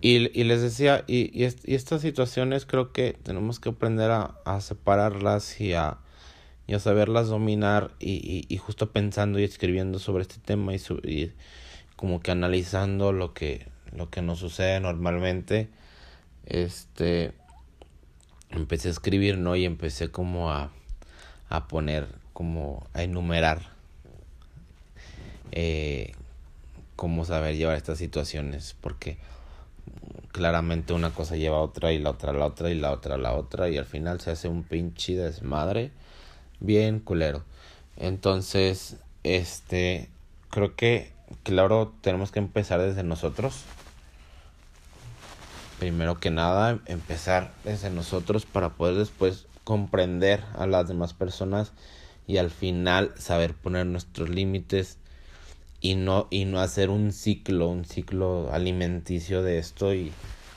[0.00, 4.60] Y, y les decía, y, y, estas situaciones creo que tenemos que aprender a, a
[4.60, 5.98] separarlas y a,
[6.66, 11.32] y a saberlas dominar y, y, justo pensando y escribiendo sobre este tema y, y
[11.96, 15.68] como que analizando lo que, lo que nos sucede normalmente.
[16.46, 17.32] Este
[18.50, 19.54] empecé a escribir, ¿no?
[19.56, 20.70] Y empecé como a,
[21.48, 23.70] a poner, como a enumerar
[25.52, 26.12] eh,
[26.96, 29.18] cómo saber llevar estas situaciones, porque
[30.32, 33.16] claramente una cosa lleva a otra y la otra a la otra y la otra
[33.16, 35.90] a la otra y al final se hace un pinche desmadre
[36.60, 37.44] bien culero.
[37.96, 40.08] Entonces, este,
[40.50, 43.64] creo que, claro, tenemos que empezar desde nosotros.
[45.78, 51.72] Primero que nada, empezar desde nosotros para poder después comprender a las demás personas
[52.26, 54.98] y al final saber poner nuestros límites
[55.80, 60.12] y no y no hacer un ciclo, un ciclo alimenticio de esto y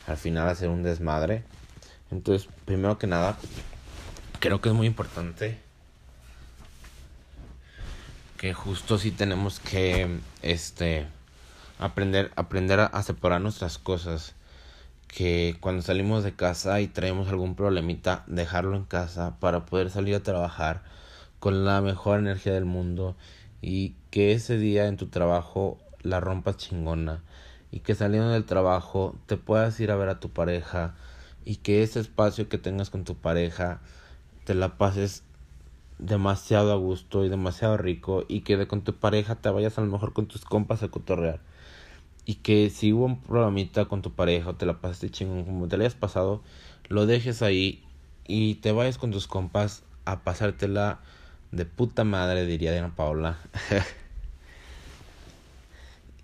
[0.07, 1.43] al final hacer un desmadre.
[2.11, 3.37] Entonces, primero que nada,
[4.39, 5.57] creo que es muy importante
[8.37, 11.07] que justo sí tenemos que este
[11.79, 14.35] aprender aprender a, a separar nuestras cosas
[15.07, 20.15] que cuando salimos de casa y traemos algún problemita, dejarlo en casa para poder salir
[20.15, 20.81] a trabajar
[21.39, 23.15] con la mejor energía del mundo
[23.61, 27.23] y que ese día en tu trabajo la rompas chingona
[27.71, 30.93] y que saliendo del trabajo te puedas ir a ver a tu pareja
[31.45, 33.81] y que ese espacio que tengas con tu pareja
[34.43, 35.23] te la pases
[35.97, 39.81] demasiado a gusto y demasiado rico y que de con tu pareja te vayas a
[39.81, 41.39] lo mejor con tus compas a cotorrear
[42.23, 45.67] y que si hubo un problemita con tu pareja o te la pasaste chingón como
[45.67, 46.43] te la hayas pasado
[46.87, 47.83] lo dejes ahí
[48.27, 50.99] y te vayas con tus compas a pasártela
[51.51, 53.39] de puta madre, diría Diana Paola.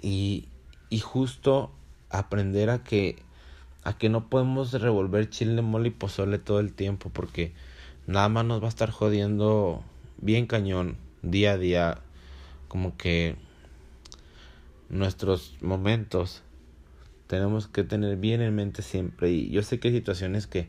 [0.02, 0.48] y,
[0.90, 1.72] y justo
[2.10, 3.22] aprender a que,
[3.84, 7.54] a que no podemos revolver chile, mole y pozole todo el tiempo porque
[8.08, 9.84] nada más nos va a estar jodiendo
[10.18, 11.98] bien cañón día a día.
[12.68, 13.36] Como que
[14.90, 16.44] nuestros momentos
[17.28, 19.32] tenemos que tener bien en mente siempre.
[19.32, 20.68] Y yo sé que hay situaciones que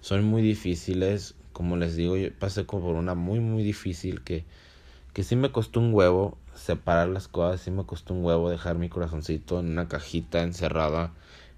[0.00, 4.44] son muy difíciles, como les digo, yo pasé por una muy, muy difícil que,
[5.12, 8.76] que sí me costó un huevo separar las cosas, sí me costó un huevo dejar
[8.78, 11.12] mi corazoncito en una cajita encerrada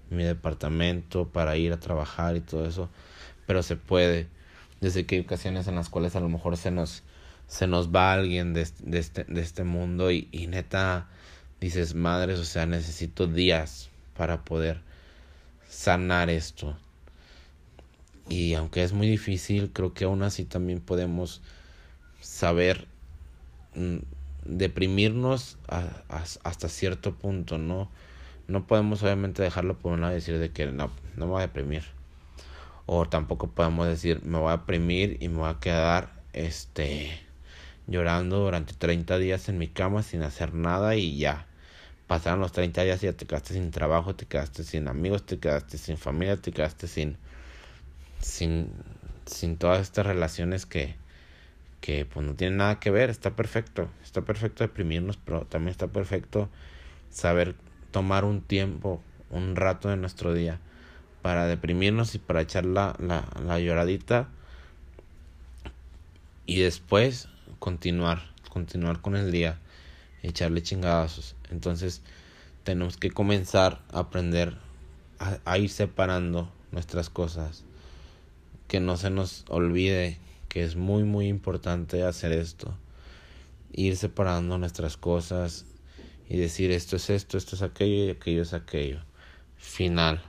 [0.09, 2.89] en mi departamento para ir a trabajar y todo eso,
[3.45, 4.27] pero se puede.
[4.81, 7.03] Desde que hay ocasiones en las cuales a lo mejor se nos,
[7.47, 11.07] se nos va alguien de, de, este, de este mundo y, y neta
[11.61, 14.81] dices, madres, o sea, necesito días para poder
[15.69, 16.75] sanar esto.
[18.27, 21.41] Y aunque es muy difícil, creo que aún así también podemos
[22.21, 22.87] saber
[24.45, 25.57] deprimirnos
[26.07, 27.89] hasta cierto punto, ¿no?
[28.47, 31.39] No podemos obviamente dejarlo por un lado y decir de que no, no me voy
[31.39, 31.83] a deprimir.
[32.85, 37.19] O tampoco podemos decir me voy a deprimir y me voy a quedar este
[37.87, 41.47] llorando durante 30 días en mi cama sin hacer nada y ya.
[42.07, 45.39] Pasaron los 30 días y ya te quedaste sin trabajo, te quedaste sin amigos, te
[45.39, 47.17] quedaste sin familia, te quedaste sin
[48.25, 48.71] sin,
[49.25, 50.95] sin todas estas relaciones que,
[51.85, 55.85] que pues no tienen nada que ver, está perfecto, está perfecto deprimirnos, pero también está
[55.85, 56.49] perfecto
[57.11, 57.53] saber
[57.91, 60.59] tomar un tiempo, un rato de nuestro día
[61.21, 64.29] para deprimirnos y para echar la, la, la lloradita
[66.47, 69.59] y después continuar, continuar con el día,
[70.23, 71.35] echarle chingadazos.
[71.51, 72.01] Entonces
[72.63, 74.57] tenemos que comenzar a aprender
[75.19, 77.63] a, a ir separando nuestras cosas
[78.67, 80.17] que no se nos olvide
[80.55, 82.77] que es muy muy importante hacer esto.
[83.73, 85.65] Ir separando nuestras cosas
[86.29, 89.01] y decir esto es esto, esto es aquello y aquello es aquello.
[89.57, 90.23] Final.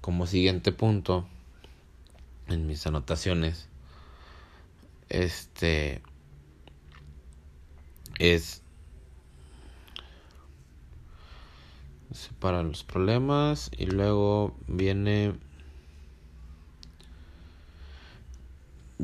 [0.00, 1.26] Como siguiente punto
[2.46, 3.68] en mis anotaciones
[5.08, 6.00] este
[8.20, 8.62] es
[12.12, 15.34] separar los problemas y luego viene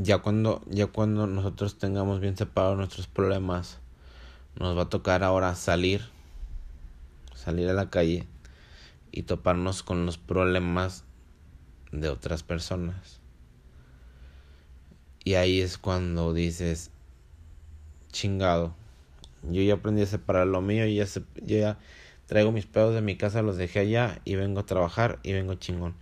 [0.00, 3.78] ya cuando, ya cuando nosotros tengamos bien separados nuestros problemas,
[4.58, 6.02] nos va a tocar ahora salir,
[7.34, 8.24] salir a la calle
[9.10, 11.04] y toparnos con los problemas
[11.90, 13.20] de otras personas.
[15.24, 16.92] Y ahí es cuando dices,
[18.12, 18.74] chingado,
[19.50, 21.76] yo ya aprendí a separar lo mío y ya, se, ya
[22.26, 25.54] traigo mis pedos de mi casa, los dejé allá y vengo a trabajar y vengo
[25.54, 25.94] chingón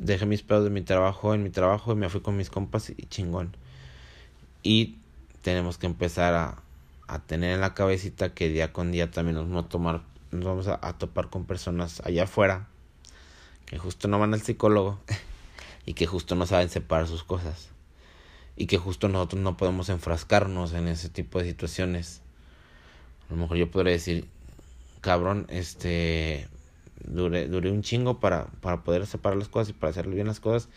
[0.00, 2.90] dejé mis pedos de mi trabajo en mi trabajo y me fui con mis compas
[2.90, 3.56] y chingón.
[4.62, 4.96] Y
[5.42, 6.62] tenemos que empezar a,
[7.08, 10.44] a tener en la cabecita que día con día también nos vamos a tomar, nos
[10.44, 12.68] vamos a, topar con personas allá afuera
[13.64, 15.00] que justo no van al psicólogo
[15.86, 17.70] y que justo no saben separar sus cosas
[18.56, 22.20] y que justo nosotros no podemos enfrascarnos en ese tipo de situaciones.
[23.28, 24.26] A lo mejor yo podría decir,
[25.00, 26.48] cabrón, este,
[27.04, 30.40] duré, duré un chingo para, para poder separar las cosas y para hacer bien las
[30.40, 30.68] cosas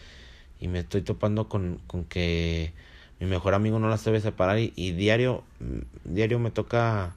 [0.61, 2.71] y me estoy topando con, con que
[3.19, 5.43] mi mejor amigo no las debe separar y, diario,
[6.05, 7.15] diario me toca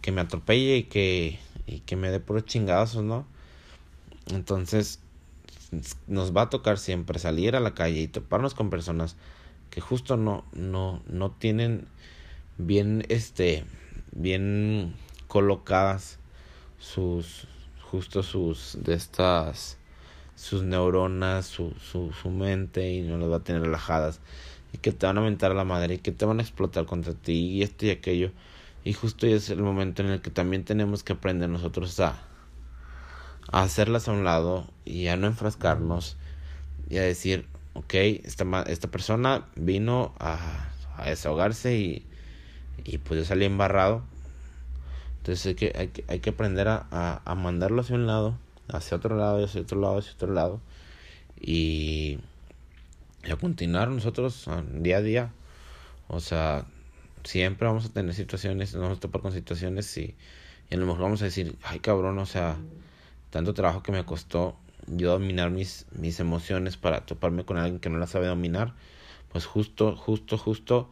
[0.00, 3.26] que me atropelle y que, y que me dé puros chingazos, ¿no?
[4.26, 5.00] Entonces
[6.06, 9.16] nos va a tocar siempre salir a la calle y toparnos con personas
[9.70, 11.86] que justo no, no, no tienen
[12.58, 13.64] bien, este,
[14.12, 14.94] bien
[15.28, 16.18] colocadas
[16.78, 17.48] sus,
[17.92, 19.76] justo sus, de estas,
[20.34, 24.20] sus neuronas, su, su, su mente y no las va a tener relajadas
[24.72, 26.86] y que te van a mentar a la madre y que te van a explotar
[26.86, 28.30] contra ti y esto y aquello
[28.82, 32.18] y justo es el momento en el que también tenemos que aprender nosotros a,
[33.52, 36.16] hacerlas a un lado y a no enfrascarnos
[36.88, 42.06] y a decir ok, esta, esta persona vino a, a desahogarse y,
[42.84, 44.02] y pues yo salí embarrado.
[45.22, 48.36] Entonces hay que, hay que, hay que aprender a, a, a, mandarlo hacia un lado,
[48.66, 50.60] hacia otro lado, hacia otro lado, hacia otro lado.
[51.40, 52.18] Y,
[53.30, 55.32] a continuar nosotros día a día.
[56.08, 56.66] O sea,
[57.22, 60.16] siempre vamos a tener situaciones, nos vamos a topar con situaciones y,
[60.68, 62.56] y a lo mejor vamos a decir, ay cabrón, o sea,
[63.30, 64.56] tanto trabajo que me costó
[64.88, 68.74] yo dominar mis, mis emociones para toparme con alguien que no las sabe dominar,
[69.30, 70.90] pues justo, justo, justo,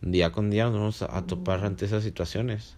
[0.00, 2.76] día con día nos vamos a, topar ante esas situaciones.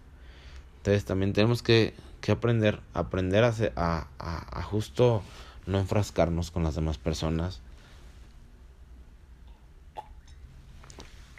[0.85, 5.23] Entonces también tenemos que, que aprender, aprender a, a, a, justo
[5.65, 7.59] no enfrascarnos con las demás personas.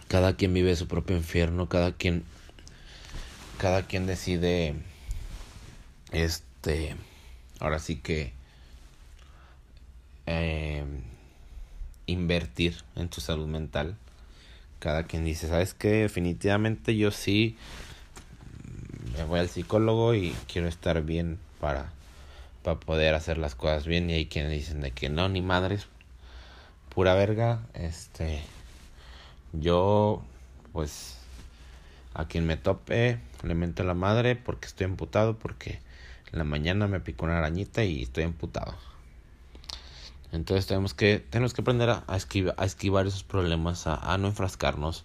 [0.09, 2.25] Cada quien vive su propio infierno, cada quien,
[3.59, 4.75] cada quien decide,
[6.11, 6.97] este,
[7.61, 8.33] ahora sí que
[10.27, 10.85] eh,
[12.07, 13.97] invertir en tu salud mental.
[14.81, 16.03] Cada quien dice, ¿sabes qué?
[16.03, 17.57] Definitivamente yo sí
[19.13, 21.93] me voy al psicólogo y quiero estar bien para,
[22.63, 24.11] para poder hacer las cosas bien.
[24.11, 25.87] Y hay quienes dicen de que no, ni madres,
[26.95, 27.61] pura verga.
[27.75, 28.43] Este,
[29.53, 30.23] yo,
[30.73, 31.19] pues,
[32.15, 35.81] a quien me tope, le mento la madre porque estoy emputado, porque
[36.33, 38.75] en la mañana me picó una arañita y estoy emputado.
[40.33, 44.29] Entonces tenemos que, tenemos que aprender a, esquivar, a esquivar esos problemas, a, a, no
[44.29, 45.05] enfrascarnos.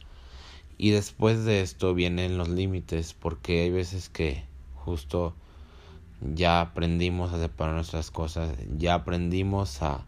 [0.82, 5.36] Y después de esto vienen los límites, porque hay veces que justo
[6.22, 10.08] ya aprendimos a separar nuestras cosas, ya aprendimos a,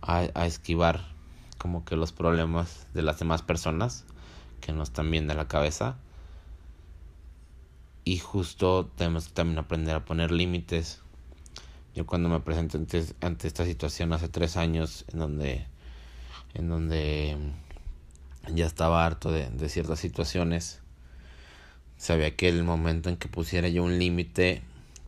[0.00, 1.12] a, a esquivar
[1.58, 4.06] como que los problemas de las demás personas
[4.62, 5.98] que nos están viendo la cabeza.
[8.02, 11.02] Y justo tenemos que también aprender a poner límites
[11.94, 15.66] yo cuando me presenté ante, ante esta situación hace tres años, en donde,
[16.54, 17.36] en donde
[18.54, 20.80] ya estaba harto de, de ciertas situaciones,
[21.96, 24.62] sabía que el momento en que pusiera yo un límite,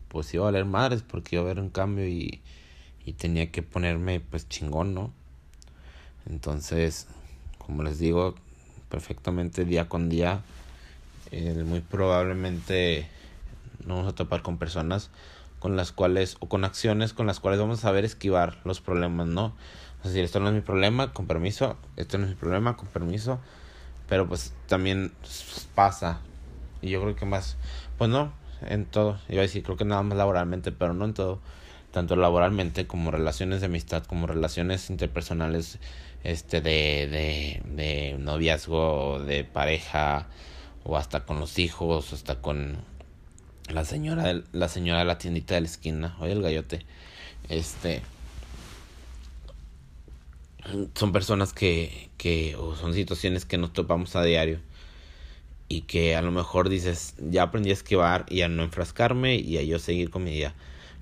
[0.09, 2.41] pues iba a valer madres, porque iba a haber un cambio y,
[3.05, 5.11] y tenía que ponerme pues chingón, ¿no?
[6.29, 7.07] Entonces,
[7.57, 8.35] como les digo,
[8.89, 10.41] perfectamente día con día,
[11.65, 13.07] muy probablemente
[13.85, 15.09] no vamos a topar con personas
[15.59, 19.27] con las cuales, o con acciones con las cuales vamos a saber esquivar los problemas,
[19.27, 19.53] ¿no?
[20.03, 22.87] Es decir, esto no es mi problema, con permiso, esto no es mi problema, con
[22.87, 23.39] permiso,
[24.09, 25.13] pero pues también
[25.75, 26.19] pasa,
[26.81, 27.55] y yo creo que más,
[27.97, 28.33] pues no,
[28.67, 31.39] en todo, iba a decir, creo que nada más laboralmente, pero no en todo,
[31.91, 35.79] tanto laboralmente como relaciones de amistad, como relaciones interpersonales,
[36.23, 40.27] este, de, de, de noviazgo, de pareja,
[40.83, 42.77] o hasta con los hijos, hasta con
[43.69, 46.85] la señora la señora de la tiendita de la esquina, oye el gallote,
[47.47, 48.01] este
[50.95, 54.59] son personas que, que o son situaciones que nos topamos a diario
[55.67, 59.57] y que a lo mejor dices, ya aprendí a esquivar y a no enfrascarme y
[59.57, 60.53] a yo seguir con mi día.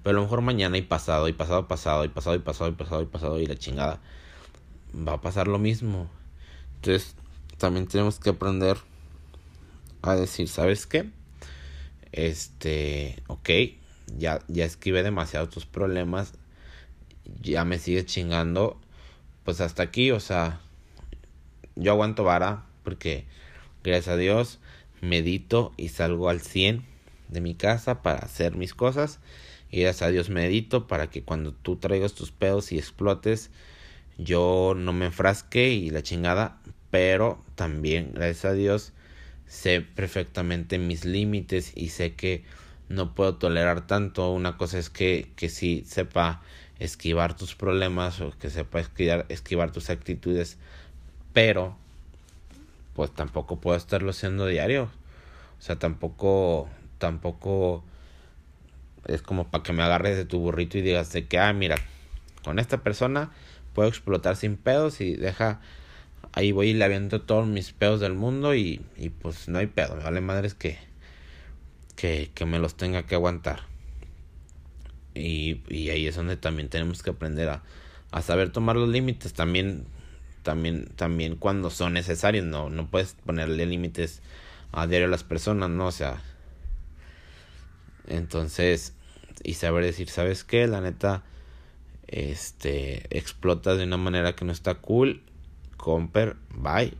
[0.04, 2.74] Pero a lo mejor mañana y pasado y pasado pasado y pasado y pasado y
[2.74, 4.00] pasado y pasado y la chingada
[4.96, 6.10] va a pasar lo mismo.
[6.76, 7.16] Entonces,
[7.58, 8.78] también tenemos que aprender
[10.02, 11.10] a decir, ¿sabes qué?
[12.12, 13.50] este, ok,
[14.18, 16.34] ya, ya esquivé demasiado tus problemas,
[17.42, 18.80] ya me sigues chingando,
[19.52, 20.62] pues hasta aquí, o sea,
[21.76, 23.26] yo aguanto vara porque
[23.84, 24.60] gracias a Dios
[25.02, 26.86] medito y salgo al 100
[27.28, 29.20] de mi casa para hacer mis cosas
[29.70, 33.50] y gracias a Dios medito para que cuando tú traigas tus pedos y explotes
[34.18, 38.94] yo no me enfrasque y la chingada, pero también gracias a Dios
[39.48, 42.46] sé perfectamente mis límites y sé que
[42.88, 44.32] no puedo tolerar tanto.
[44.32, 46.42] Una cosa es que, que sepa
[46.82, 50.58] esquivar tus problemas o que sepa esquivar, esquivar tus actitudes,
[51.32, 51.78] pero
[52.96, 54.90] pues tampoco puedo estarlo haciendo diario.
[55.60, 56.68] O sea, tampoco,
[56.98, 57.84] tampoco
[59.06, 61.76] es como para que me agarres de tu burrito y digas de que, ah, mira,
[62.44, 63.30] con esta persona
[63.74, 65.62] puedo explotar sin pedos y deja
[66.34, 69.68] ahí voy y le aviento todos mis pedos del mundo y, y pues no hay
[69.68, 70.80] pedo, me vale madres que,
[71.96, 73.71] que, que me los tenga que aguantar.
[75.14, 77.64] Y, y ahí es donde también tenemos que aprender a,
[78.12, 79.86] a saber tomar los límites también
[80.44, 84.22] también también cuando son necesarios no no puedes ponerle límites
[84.72, 86.22] a diario a las personas no o sea
[88.08, 88.94] entonces
[89.44, 91.24] y saber decir sabes qué la neta
[92.08, 95.22] este explotas de una manera que no está cool
[95.82, 96.94] comper, bye.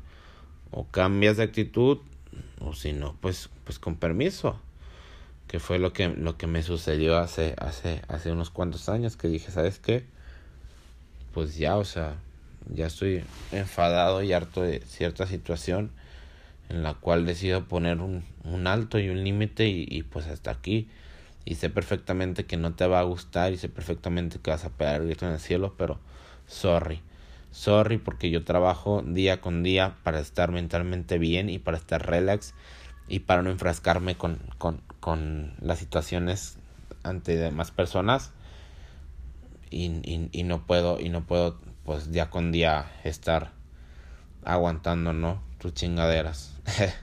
[0.72, 2.00] O cambias de actitud,
[2.60, 4.60] o si no, pues, pues con permiso.
[5.52, 9.28] Que fue lo que, lo que me sucedió hace, hace, hace unos cuantos años, que
[9.28, 10.06] dije, ¿sabes qué?
[11.34, 12.16] Pues ya, o sea,
[12.74, 15.92] ya estoy enfadado y harto de cierta situación
[16.70, 20.52] en la cual decido poner un, un alto y un límite y, y, pues hasta
[20.52, 20.88] aquí.
[21.44, 24.70] Y sé perfectamente que no te va a gustar y sé perfectamente que vas a
[24.70, 26.00] pegar grito en el cielo, pero
[26.48, 27.02] sorry.
[27.52, 32.54] Sorry porque yo trabajo día con día para estar mentalmente bien y para estar relax
[33.10, 36.58] y para no enfrascarme con, con, con las situaciones
[37.04, 38.32] ante demás personas
[39.70, 43.52] y, y, y, no puedo y no puedo pues día con día estar
[44.46, 46.54] aguantando no tus chingaderas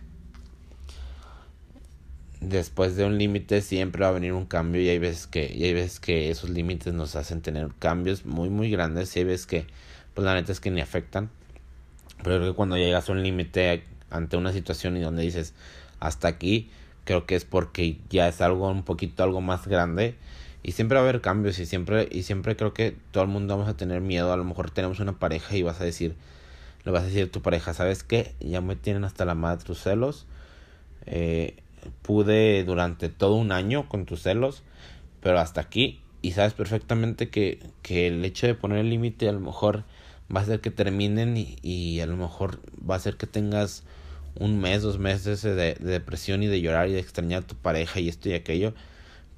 [2.41, 5.65] después de un límite siempre va a venir un cambio y hay veces que y
[5.65, 9.47] hay veces que esos límites nos hacen tener cambios muy muy grandes y hay veces
[9.47, 9.67] que
[10.19, 11.31] pues la neta es que ni afectan.
[12.25, 15.55] Pero creo que cuando llegas a un límite ante una situación y donde dices
[16.01, 16.73] hasta aquí,
[17.09, 20.15] creo que es porque ya es algo un poquito algo más grande
[20.63, 23.57] y siempre va a haber cambios y siempre y siempre creo que todo el mundo
[23.57, 26.17] vamos a tener miedo, a lo mejor tenemos una pareja y vas a decir
[26.85, 28.35] le vas a decir a tu pareja, ¿sabes qué?
[28.41, 30.27] Ya me tienen hasta la madre tus celos.
[31.07, 31.57] Eh,
[32.03, 34.63] pude durante todo un año con tus celos,
[35.23, 39.33] pero hasta aquí y sabes perfectamente que, que el hecho de poner el límite a
[39.33, 39.85] lo mejor
[40.35, 43.85] va a hacer que terminen y, y, a lo mejor va a hacer que tengas
[44.35, 47.55] un mes, dos meses de, de, depresión y de llorar y de extrañar a tu
[47.55, 48.75] pareja y esto y aquello,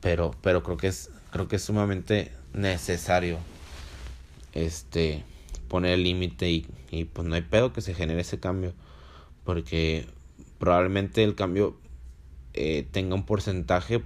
[0.00, 3.38] pero, pero creo que es, creo que es sumamente necesario
[4.52, 5.24] este
[5.68, 8.74] poner el límite y, y pues no hay pedo que se genere ese cambio
[9.44, 10.06] porque
[10.58, 11.76] probablemente el cambio
[12.54, 14.02] eh, tenga un porcentaje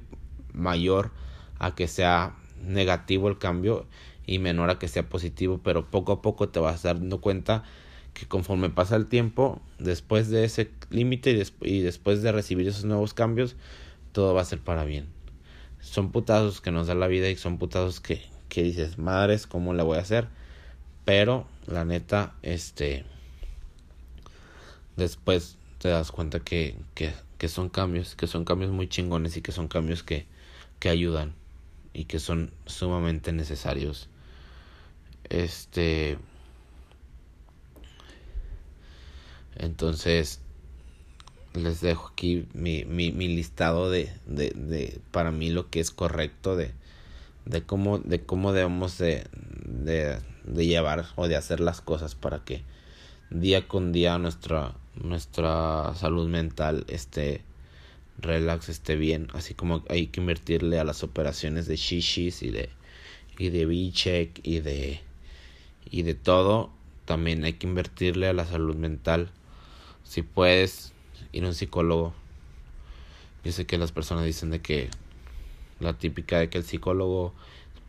[0.52, 1.10] mayor
[1.58, 3.86] a que sea negativo el cambio
[4.26, 7.64] y menor a que sea positivo, pero poco a poco te vas dando cuenta
[8.14, 12.68] que conforme pasa el tiempo, después de ese límite y, des y, después de recibir
[12.68, 13.56] esos nuevos cambios,
[14.12, 15.06] todo va a ser para bien.
[15.80, 19.74] Son putazos que nos da la vida y son putazos que, que dices, madres, ¿cómo
[19.74, 20.28] le voy a hacer?
[21.04, 23.04] Pero, la neta, este,
[24.96, 29.42] después te das cuenta que, que, que son cambios, que son cambios muy chingones y
[29.42, 30.26] que son cambios que,
[30.78, 31.34] que ayudan
[31.92, 34.08] y que son sumamente necesarios
[35.28, 36.18] este.
[39.56, 40.40] Entonces,
[41.54, 45.90] les dejo aquí mi, mi, mi listado de, de, de, para mí lo que es
[45.90, 46.72] correcto de,
[47.44, 49.26] de cómo, de cómo debemos de,
[49.64, 52.62] de, de llevar o de hacer las cosas para que
[53.30, 57.42] día con día nuestra, nuestra salud mental esté
[58.18, 62.70] relax, esté bien, así como hay que invertirle a las operaciones de shishis y de,
[63.38, 65.00] y de B-check y de
[65.90, 66.70] y de todo,
[67.04, 69.30] también hay que invertirle a la salud mental.
[70.14, 70.92] Si puedes
[71.32, 72.14] ir a un psicólogo.
[73.42, 74.88] Yo sé que las personas dicen de que
[75.80, 77.32] la típica de que el psicólogo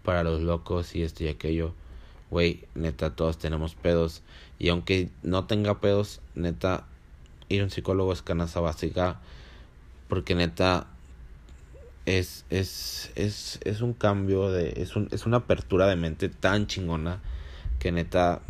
[0.03, 1.75] para los locos y esto y aquello.
[2.31, 4.23] Güey, neta, todos tenemos pedos.
[4.57, 6.87] Y aunque no tenga pedos, neta,
[7.47, 9.21] ir a un psicólogo es canasta básica.
[10.09, 10.87] Porque neta,
[12.07, 14.81] es, es, es, es un cambio de.
[14.81, 17.21] Es, un, es una apertura de mente tan chingona
[17.77, 18.41] que neta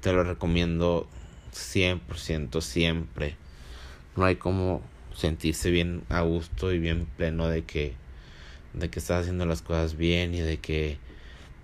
[0.00, 1.06] te lo recomiendo
[1.52, 3.36] 100% siempre.
[4.16, 4.82] No hay como
[5.14, 7.94] sentirse bien a gusto y bien pleno de que
[8.72, 10.98] de que estás haciendo las cosas bien y de que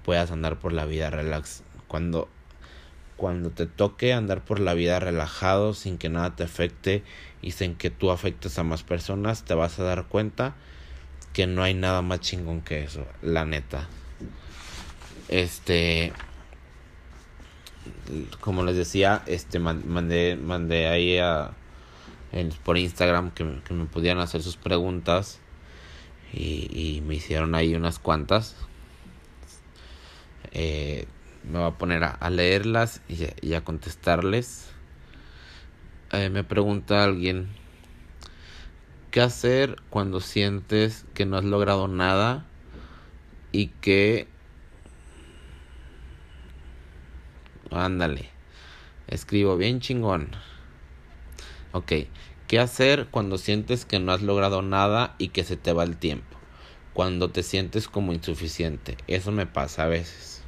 [0.05, 1.62] puedas andar por la vida relax.
[1.86, 2.28] Cuando
[3.16, 7.03] cuando te toque andar por la vida relajado sin que nada te afecte
[7.43, 10.55] y sin que tú afectes a más personas, te vas a dar cuenta
[11.32, 13.89] que no hay nada más chingón que eso, la neta.
[15.28, 16.12] Este
[18.41, 21.53] como les decía, este mandé mandé ahí a
[22.64, 25.41] por Instagram que, me pudieran hacer sus preguntas
[26.32, 28.57] y, me hicieron ahí unas cuantas.
[30.53, 31.07] Eh,
[31.45, 34.70] me voy a poner a, leerlas y, a contestarles.
[36.12, 37.49] Eh, me pregunta alguien,
[39.11, 42.45] ¿qué hacer cuando sientes que no has logrado nada
[43.53, 44.28] y que...
[47.70, 48.30] Ándale,
[49.06, 50.30] escribo bien chingón.
[51.72, 51.92] Ok,
[52.46, 55.96] ¿qué hacer cuando sientes que no has logrado nada y que se te va el
[55.96, 56.36] tiempo?
[56.94, 58.96] Cuando te sientes como insuficiente.
[59.06, 60.42] Eso me pasa a veces.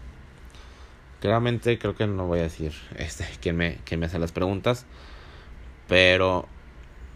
[1.21, 4.87] Claramente creo que no voy a decir este, quién, me, quién me hace las preguntas.
[5.87, 6.49] Pero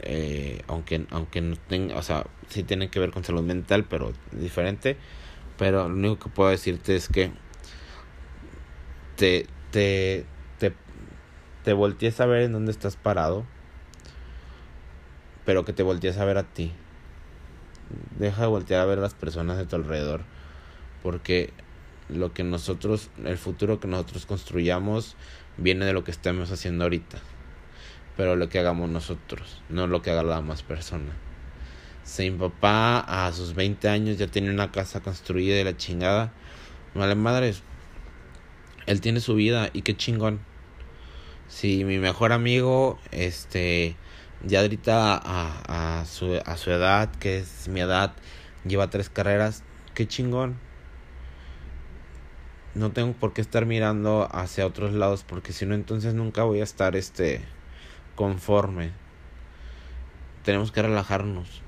[0.01, 4.13] eh, aunque, aunque no tenga, o sea, sí tiene que ver con salud mental, pero
[4.33, 4.99] diferente.
[5.57, 7.31] Pero lo único que puedo decirte es que
[9.17, 10.25] te, te,
[10.61, 10.73] te,
[11.65, 13.45] te a ver en dónde estás parado
[15.45, 16.73] pero que te voltees a ver a ti.
[18.19, 20.23] Deja de voltear a ver a las personas de tu alrededor,
[21.03, 21.53] porque
[22.09, 25.17] lo que nosotros, el futuro que nosotros construyamos,
[25.57, 27.19] viene de lo que estamos haciendo ahorita,
[28.17, 31.13] pero lo que hagamos nosotros, no lo que haga la más persona.
[32.05, 36.33] Si mi papá a sus 20 años ya tiene una casa construida de la chingada,
[36.95, 37.63] vale madres,
[38.87, 40.41] él tiene su vida y qué chingón.
[41.49, 43.97] Si mi mejor amigo, este,
[44.45, 48.15] ya ahorita a, a, su, a su edad, que es mi edad,
[48.65, 49.63] lleva tres carreras,
[49.95, 50.57] qué chingón.
[52.75, 56.61] No tengo por qué estar mirando hacia otros lados porque si no entonces nunca voy
[56.61, 57.41] a estar este
[58.17, 58.91] conforme.
[60.43, 61.63] Tenemos que relajarnos.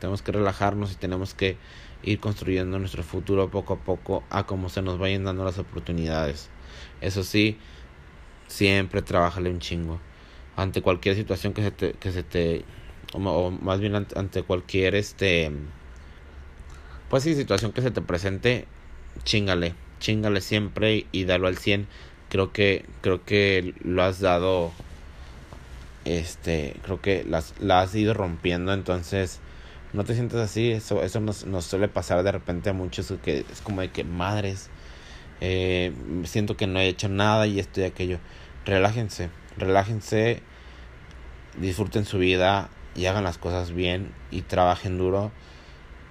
[0.00, 1.56] Tenemos que relajarnos y tenemos que
[2.04, 6.50] ir construyendo nuestro futuro poco a poco a como se nos vayan dando las oportunidades.
[7.00, 7.58] Eso sí,
[8.48, 10.00] siempre trabajale un chingo
[10.56, 12.64] ante cualquier situación que se te, que se te
[13.12, 15.50] o, más bien ante, cualquier este
[17.08, 18.66] pues sí situación que se te presente
[19.24, 21.86] chingale chingale siempre y dalo al 100
[22.28, 24.72] creo que creo que lo has dado
[26.04, 29.40] este creo que las la has ido rompiendo entonces
[29.94, 33.46] no te sientes así eso eso nos, nos suele pasar de repente a muchos que
[33.50, 34.68] es como de que madres
[35.40, 35.92] eh,
[36.24, 38.18] siento que no he hecho nada y esto y aquello
[38.66, 40.42] relájense relájense,
[41.58, 45.32] disfruten su vida y hagan las cosas bien y trabajen duro.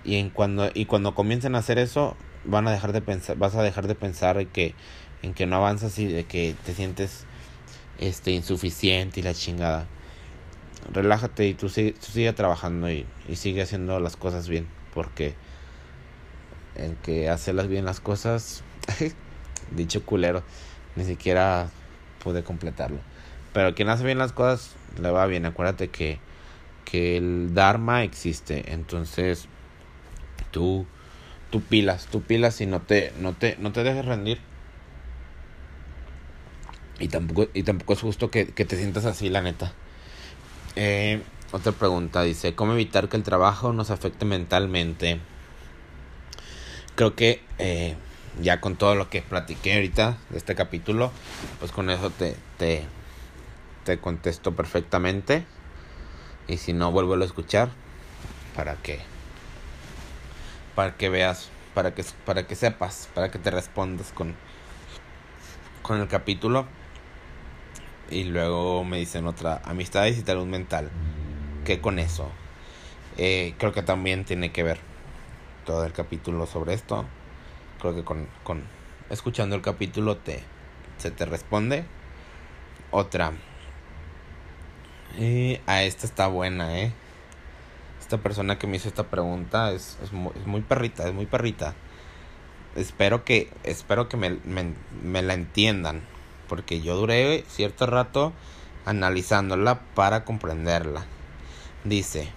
[0.03, 2.15] Y en cuando y cuando comiencen a hacer eso,
[2.45, 4.75] van a dejar de pensar, vas a dejar de pensar en que
[5.21, 7.25] en que no avanzas y de que te sientes
[7.99, 9.87] este insuficiente y la chingada.
[10.91, 15.35] Relájate y tú sigue, sigue trabajando y, y sigue haciendo las cosas bien, porque
[16.75, 18.63] el que hace las bien las cosas,
[19.71, 20.43] dicho culero,
[20.95, 21.69] ni siquiera
[22.23, 22.99] pude completarlo.
[23.53, 25.45] Pero quien hace bien las cosas le va bien.
[25.45, 26.19] Acuérdate que,
[26.85, 28.73] que el Dharma existe.
[28.73, 29.47] Entonces,
[30.51, 30.87] tú,
[31.51, 34.39] tú pilas, tú pilas y no te, no te, no te dejes rendir.
[36.99, 39.73] Y tampoco, y tampoco es justo que, que te sientas así, la neta.
[40.75, 41.21] Eh,
[41.51, 45.19] otra pregunta dice, ¿cómo evitar que el trabajo nos afecte mentalmente?
[46.95, 47.95] Creo que eh,
[48.41, 51.11] ya con todo lo que platiqué ahorita de este capítulo,
[51.59, 52.85] pues con eso te, te,
[53.83, 55.45] te contesto perfectamente.
[56.47, 57.69] Y si no, vuelvo a escuchar
[58.55, 58.99] para que
[60.75, 64.35] para que veas, para que para que sepas, para que te respondas con
[65.83, 66.65] con el capítulo.
[68.09, 70.89] Y luego me dicen otra, amistades y salud mental.
[71.65, 72.29] ¿Qué con eso?
[73.17, 74.79] Eh, creo que también tiene que ver
[75.65, 77.05] todo el capítulo sobre esto.
[77.79, 78.63] Creo que con, con
[79.09, 80.43] escuchando el capítulo te
[80.97, 81.85] se te responde.
[82.91, 83.33] Otra,
[85.17, 86.91] y a esta está buena, ¿eh?
[87.99, 91.75] Esta persona que me hizo esta pregunta es, es, muy, perrita, es muy perrita.
[92.75, 94.39] Espero que, espero que me,
[95.03, 96.01] me, la entiendan.
[96.53, 98.31] Porque yo duré cierto rato
[98.85, 101.03] analizándola para comprenderla.
[101.83, 102.29] Dice,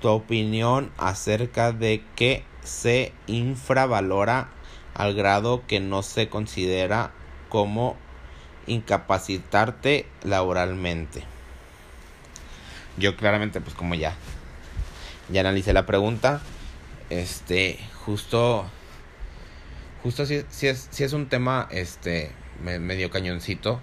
[0.00, 4.48] tu opinión acerca de que se infravalora
[4.94, 7.10] al grado que no se considera
[7.50, 7.98] como
[8.66, 11.22] incapacitarte laboralmente.
[12.96, 14.14] Yo claramente, pues como ya,
[15.28, 16.40] ya analicé la pregunta,
[17.10, 18.64] este, justo,
[20.02, 20.36] justo si,
[20.66, 22.32] es, si es un tema, este,
[22.62, 23.80] medio cañoncito,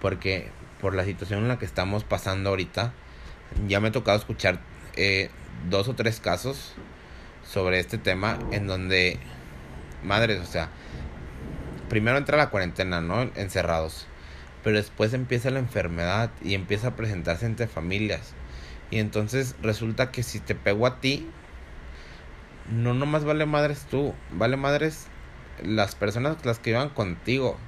[0.00, 2.92] porque por la situación en la que estamos pasando ahorita,
[3.66, 4.60] ya me ha tocado escuchar
[4.96, 5.30] eh,
[5.68, 6.74] dos o tres casos
[7.44, 9.18] sobre este tema en donde,
[10.02, 10.70] madres, o sea,
[11.88, 13.22] primero entra la cuarentena, ¿no?
[13.34, 14.06] Encerrados.
[14.62, 18.34] pero después empieza la enfermedad y empieza a presentarse entre familias.
[18.90, 21.26] Y entonces resulta que si te pegó a ti,
[22.70, 25.06] no nomás vale madres tú, vale madres
[25.62, 27.58] las personas las que iban contigo,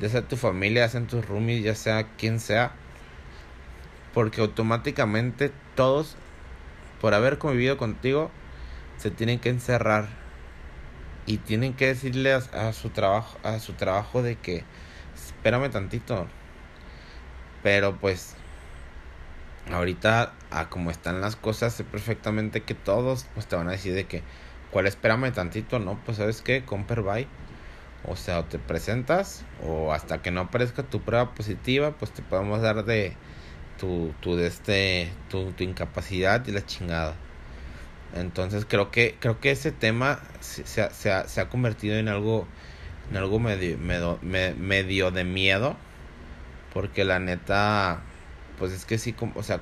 [0.00, 2.72] ya sea tu familia, ya sean tus roomies, ya sea quien sea,
[4.14, 6.16] porque automáticamente todos,
[7.00, 8.30] por haber convivido contigo,
[8.96, 10.08] se tienen que encerrar
[11.26, 14.64] y tienen que decirle a, su trabajo, a su trabajo de que
[15.14, 16.26] espérame tantito.
[17.62, 18.34] Pero pues
[19.70, 23.94] ahorita a como están las cosas sé perfectamente que todos pues te van a decir
[23.94, 24.22] de que
[24.70, 27.28] cuál espérame tantito, no, pues sabes qué, Comper bye.
[28.04, 32.22] O sea, o te presentas o hasta que no aparezca tu prueba positiva, pues te
[32.22, 33.14] podemos dar de
[33.78, 37.14] tu tu de este tu, tu incapacidad y la chingada.
[38.14, 42.08] Entonces creo que creo que ese tema se, se, se, ha, se ha convertido en
[42.08, 42.46] algo
[43.10, 45.76] en algo medio, medio, medio de miedo
[46.72, 48.02] porque la neta
[48.58, 49.60] pues es que sí o sea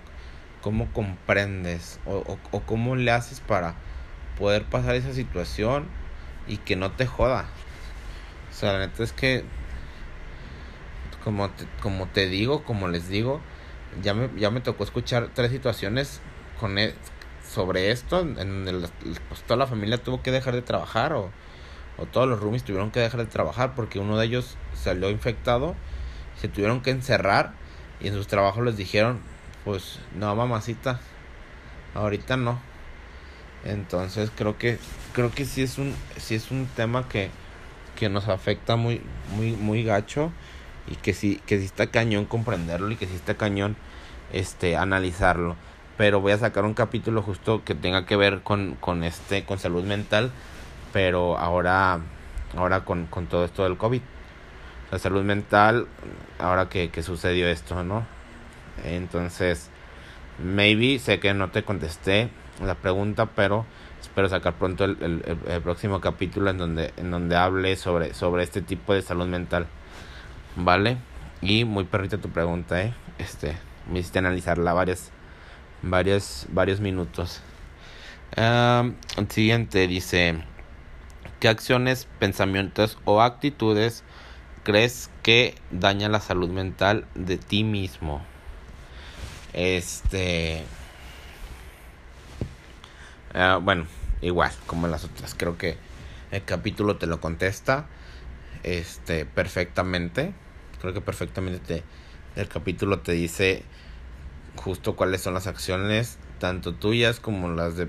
[0.62, 3.74] cómo comprendes o, o, o cómo le haces para
[4.38, 5.86] poder pasar esa situación
[6.46, 7.46] y que no te joda
[8.56, 9.44] o sea la neta es que
[11.22, 13.42] como te, como te digo como les digo
[14.02, 16.20] ya me, ya me tocó escuchar tres situaciones
[16.58, 16.94] con, e,
[17.46, 18.88] sobre esto, en el,
[19.28, 21.30] pues toda la familia tuvo que dejar de trabajar o,
[21.96, 25.74] o todos los roomies tuvieron que dejar de trabajar porque uno de ellos salió infectado,
[26.40, 27.52] se tuvieron que encerrar
[28.00, 29.20] y en sus trabajos les dijeron,
[29.64, 31.00] pues no mamacita,
[31.94, 32.60] ahorita no.
[33.64, 34.78] Entonces creo que
[35.12, 37.30] creo que sí es un sí es un tema que
[37.96, 39.00] que nos afecta muy
[39.36, 40.30] muy muy gacho
[40.86, 43.76] y que sí que sí está cañón comprenderlo y que sí está cañón
[44.32, 45.56] este analizarlo.
[45.96, 49.58] Pero voy a sacar un capítulo justo que tenga que ver con, con este con
[49.58, 50.30] salud mental
[50.92, 52.00] pero ahora
[52.56, 54.02] ahora con, con todo esto del covid.
[54.92, 55.88] La salud mental
[56.38, 58.06] ahora que, que sucedió esto no
[58.84, 59.70] entonces
[60.42, 62.28] maybe sé que no te contesté
[62.64, 63.64] la pregunta pero
[64.08, 68.42] espero sacar pronto el, el, el, próximo capítulo en donde en donde hable sobre sobre
[68.42, 69.66] este tipo de salud mental
[70.56, 70.96] vale
[71.42, 73.56] y muy perrita tu pregunta eh este
[73.90, 75.12] me hiciste analizarla varias
[75.82, 77.40] varios, varios minutos.
[79.28, 80.42] siguiente dice,
[81.40, 84.04] ¿qué acciones, pensamientos o actitudes
[84.62, 88.22] crees que daña la salud mental de ti mismo?
[89.52, 90.64] Este...
[93.34, 93.86] Uh, bueno,
[94.20, 95.76] igual, como las otras, creo que
[96.30, 97.86] el capítulo te lo contesta
[98.62, 100.34] este perfectamente.
[100.80, 101.82] Creo que perfectamente
[102.34, 103.62] el capítulo te dice
[104.56, 107.88] justo cuáles son las acciones, tanto tuyas como las de,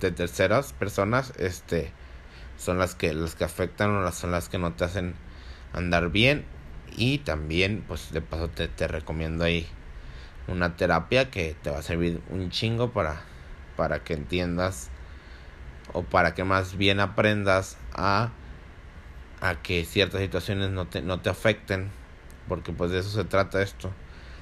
[0.00, 1.92] de terceras personas, este,
[2.58, 5.14] son las que, las que afectan o las, son las que no te hacen
[5.72, 6.44] andar bien.
[6.96, 9.66] Y también, pues de paso te, te recomiendo ahí
[10.48, 13.22] una terapia que te va a servir un chingo para,
[13.76, 14.90] para que entiendas
[15.96, 18.28] o para que más bien aprendas a,
[19.40, 21.90] a que ciertas situaciones no te, no te afecten,
[22.48, 23.90] porque pues de eso se trata esto.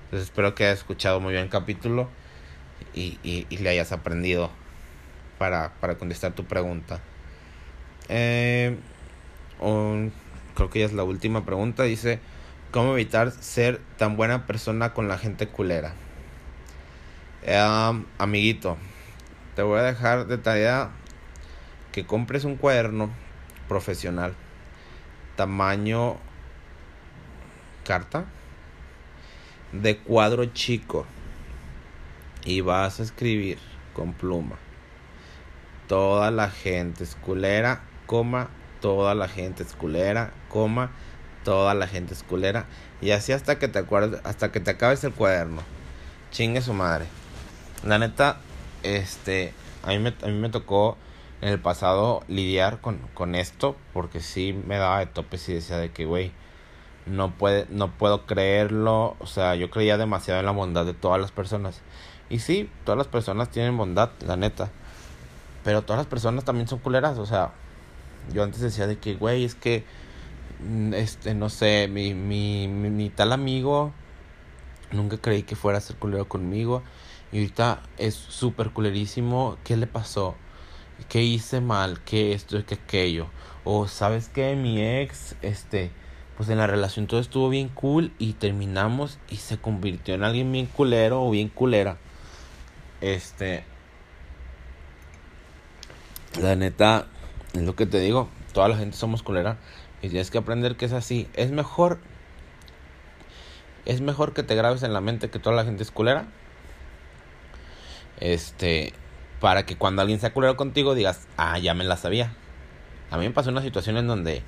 [0.06, 2.08] Entonces espero que hayas escuchado muy bien el capítulo
[2.92, 4.50] y, y, y le hayas aprendido
[5.38, 6.98] para, para contestar tu pregunta.
[8.08, 8.76] Eh,
[10.56, 11.84] creo que ya es la última pregunta.
[11.84, 12.18] Dice,
[12.72, 15.94] ¿cómo evitar ser tan buena persona con la gente culera?
[17.44, 18.76] Eh, amiguito,
[19.54, 20.90] te voy a dejar de tarea
[21.94, 23.08] que compres un cuaderno
[23.68, 24.34] profesional,
[25.36, 26.16] tamaño
[27.86, 28.24] carta
[29.70, 31.06] de cuadro chico
[32.44, 33.58] y vas a escribir
[33.92, 34.56] con pluma.
[35.86, 38.48] Toda la gente es culera, coma,
[38.80, 40.90] toda la gente es culera, coma,
[41.44, 42.66] toda la gente es culera.
[43.00, 45.62] Y así hasta que te acuerdes, hasta que te acabes el cuaderno.
[46.32, 47.06] Chingue su madre.
[47.84, 48.38] La neta,
[48.82, 49.52] este,
[49.84, 50.98] a mí me, a mí me tocó
[51.44, 55.76] en el pasado lidiar con, con esto, porque sí me daba de topes y decía
[55.76, 56.32] de que, güey,
[57.06, 61.20] no puede no puedo creerlo o sea yo creía demasiado en la bondad de todas
[61.20, 61.82] las personas.
[62.30, 64.70] Y sí todas las personas tienen bondad la neta
[65.62, 67.52] pero todas las personas también son culeras o sea
[68.32, 69.84] yo antes decía de que güey es que
[70.66, 73.92] mm, este no sé mi mi, mi, tal amigo
[74.92, 76.82] nunca creí que fuera a ser culero conmigo
[77.32, 80.36] y ahorita es súper culerísimo qué le pasó
[81.08, 83.28] qué hice mal qué esto y qué aquello
[83.64, 85.90] o sabes que mi ex este
[86.36, 90.50] pues en la relación todo estuvo bien cool y terminamos y se convirtió en alguien
[90.50, 91.96] bien culero o bien culera.
[93.00, 93.64] Este.
[96.40, 97.06] La neta,
[97.52, 99.58] es lo que te digo, toda la gente somos culera
[100.02, 101.28] y tienes que aprender que es así.
[101.34, 102.00] Es mejor
[103.84, 106.26] es mejor que te grabes en la mente que toda la gente es culera.
[108.18, 108.92] Este,
[109.44, 112.32] para que cuando alguien sea culero contigo digas, ah, ya me la sabía.
[113.10, 114.42] A mí me pasó una situación en donde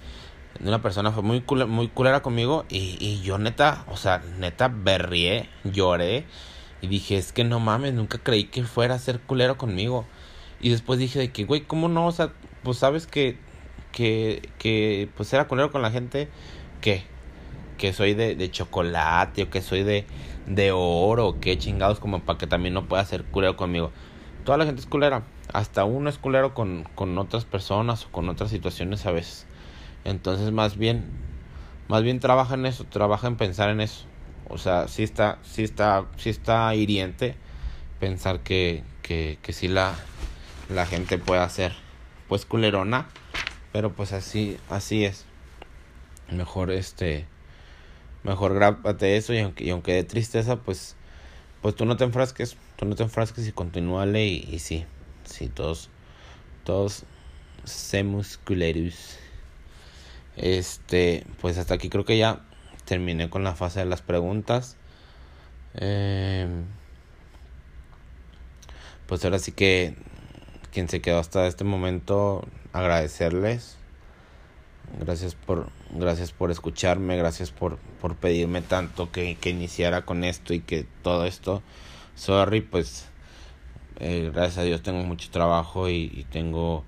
[0.65, 4.69] una persona fue muy culera, muy culera conmigo y, y yo neta, o sea, neta
[4.69, 6.25] berrié, lloré
[6.81, 10.07] y dije, es que no mames, nunca creí que fuera a ser culero conmigo.
[10.63, 12.07] Y después dije de que, güey, ¿cómo no?
[12.07, 12.33] O sea,
[12.63, 13.37] pues sabes que,
[13.93, 16.31] que, que, pues era culero con la gente,
[16.81, 17.03] que,
[17.77, 20.07] que soy de, de chocolate o que soy de,
[20.47, 23.93] de oro, que chingados, como para que también no pueda ser culero conmigo.
[24.47, 28.29] Toda la gente es culera, hasta uno es culero con, con otras personas o con
[28.29, 29.45] otras situaciones a veces.
[30.05, 31.11] Entonces, más bien,
[31.89, 34.05] más bien trabaja en eso, trabaja en pensar en eso.
[34.49, 37.35] O sea, sí está, sí está, sí está hiriente
[37.99, 39.97] pensar que, que, que sí la,
[40.69, 41.73] la gente puede ser
[42.29, 43.09] pues culerona,
[43.73, 45.25] pero pues así, así es.
[46.31, 47.27] Mejor este,
[48.23, 50.95] mejor grábate eso y aunque, y aunque de tristeza, pues,
[51.63, 54.85] pues tú no te enfrasques, tú no te enfrasques y continúale y, y sí,
[55.25, 55.91] sí, todos,
[56.65, 57.05] todos
[57.65, 59.19] semus culerus.
[60.37, 62.45] Este, pues hasta aquí creo que ya
[62.85, 64.77] terminé con la fase de las preguntas.
[65.75, 66.49] Eh,
[69.07, 69.95] pues ahora sí que
[70.73, 73.77] quien se quedó hasta este momento, agradecerles.
[75.01, 80.55] Gracias por, gracias por escucharme, gracias por, por pedirme tanto que, que iniciara con esto
[80.55, 81.63] y que todo esto.
[82.17, 83.11] Sorry, pues
[84.01, 86.83] eh, gracias a Dios tengo mucho trabajo y, y tengo,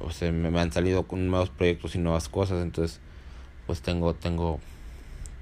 [0.00, 2.98] o sea, me, me, han salido nuevos proyectos y nuevas cosas, entonces
[3.66, 4.58] pues tengo, tengo,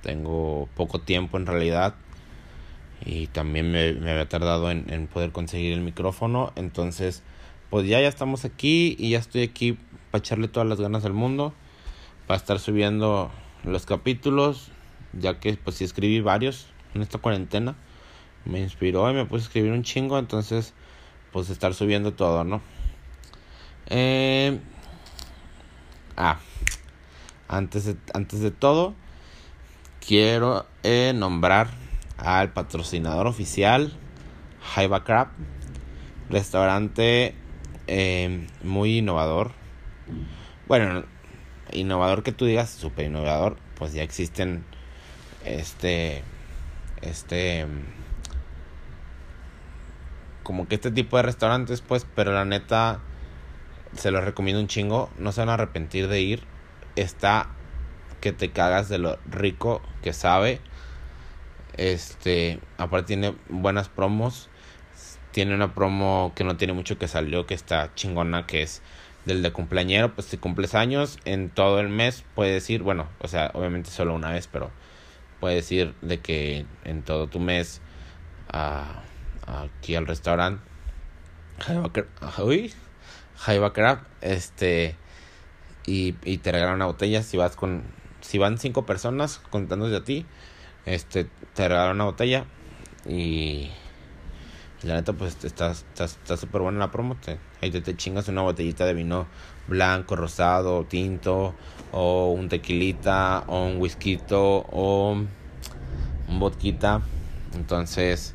[0.02, 1.94] tengo poco tiempo en realidad
[3.06, 7.22] y también me, me había tardado en, en poder conseguir el micrófono, entonces
[7.70, 9.78] pues ya, ya estamos aquí y ya estoy aquí
[10.10, 11.54] para echarle todas las ganas al mundo,
[12.26, 13.30] para estar subiendo
[13.62, 14.72] los capítulos,
[15.12, 17.76] ya que pues sí escribí varios en esta cuarentena,
[18.44, 20.74] me inspiró y me puse a escribir un chingo, entonces
[21.32, 22.62] pues estar subiendo todo, ¿no?
[23.86, 24.60] Eh,
[26.16, 26.38] ah,
[27.48, 28.94] antes de, antes de todo,
[30.06, 31.68] quiero eh, nombrar
[32.16, 33.92] al patrocinador oficial,
[34.62, 35.28] Jaiba Crab,
[36.30, 37.34] restaurante
[37.86, 39.52] eh, muy innovador.
[40.66, 41.04] Bueno,
[41.72, 44.64] innovador que tú digas, super innovador, pues ya existen
[45.44, 46.22] este
[47.02, 47.66] este
[50.44, 53.00] como que este tipo de restaurantes pues pero la neta
[53.96, 56.42] se los recomiendo un chingo no se van a arrepentir de ir.
[56.94, 57.48] Está
[58.20, 60.60] que te cagas de lo rico que sabe.
[61.76, 64.48] Este aparte tiene buenas promos.
[65.32, 68.82] Tiene una promo que no tiene mucho que salió, que está chingona, que es
[69.24, 73.28] del de cumpleañero, pues si cumples años en todo el mes, puedes ir, bueno, o
[73.28, 74.70] sea, obviamente solo una vez, pero
[75.40, 77.80] puedes ir de que en todo tu mes
[79.46, 80.62] aquí al restaurante
[83.36, 84.96] Jaiba Crab, este,
[85.86, 87.82] y, y te regalan una botella si vas con,
[88.20, 90.26] si van cinco personas contándote a ti,
[90.86, 92.46] este, te regalan una botella
[93.06, 93.70] y
[94.82, 97.16] la neta, pues está súper está buena la promo.
[97.16, 99.26] Te, ahí te, te, chingas una botellita de vino
[99.66, 101.54] blanco, rosado, tinto,
[101.90, 105.16] o un tequilita, o un whisky, o
[106.28, 107.00] un vodka.
[107.54, 108.34] Entonces,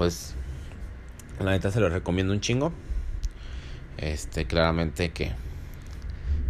[0.00, 0.32] pues,
[1.40, 2.72] la neta se lo recomiendo un chingo.
[3.98, 5.32] Este, claramente que,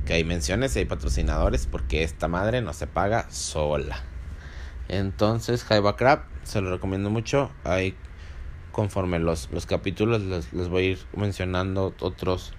[0.06, 4.04] que hay menciones hay patrocinadores, porque esta madre no se paga sola.
[4.86, 7.50] Entonces, Jaiba Crab, se lo recomiendo mucho.
[7.64, 7.96] Hay
[8.70, 12.52] conforme los, los capítulos les, les, voy a ir mencionando otros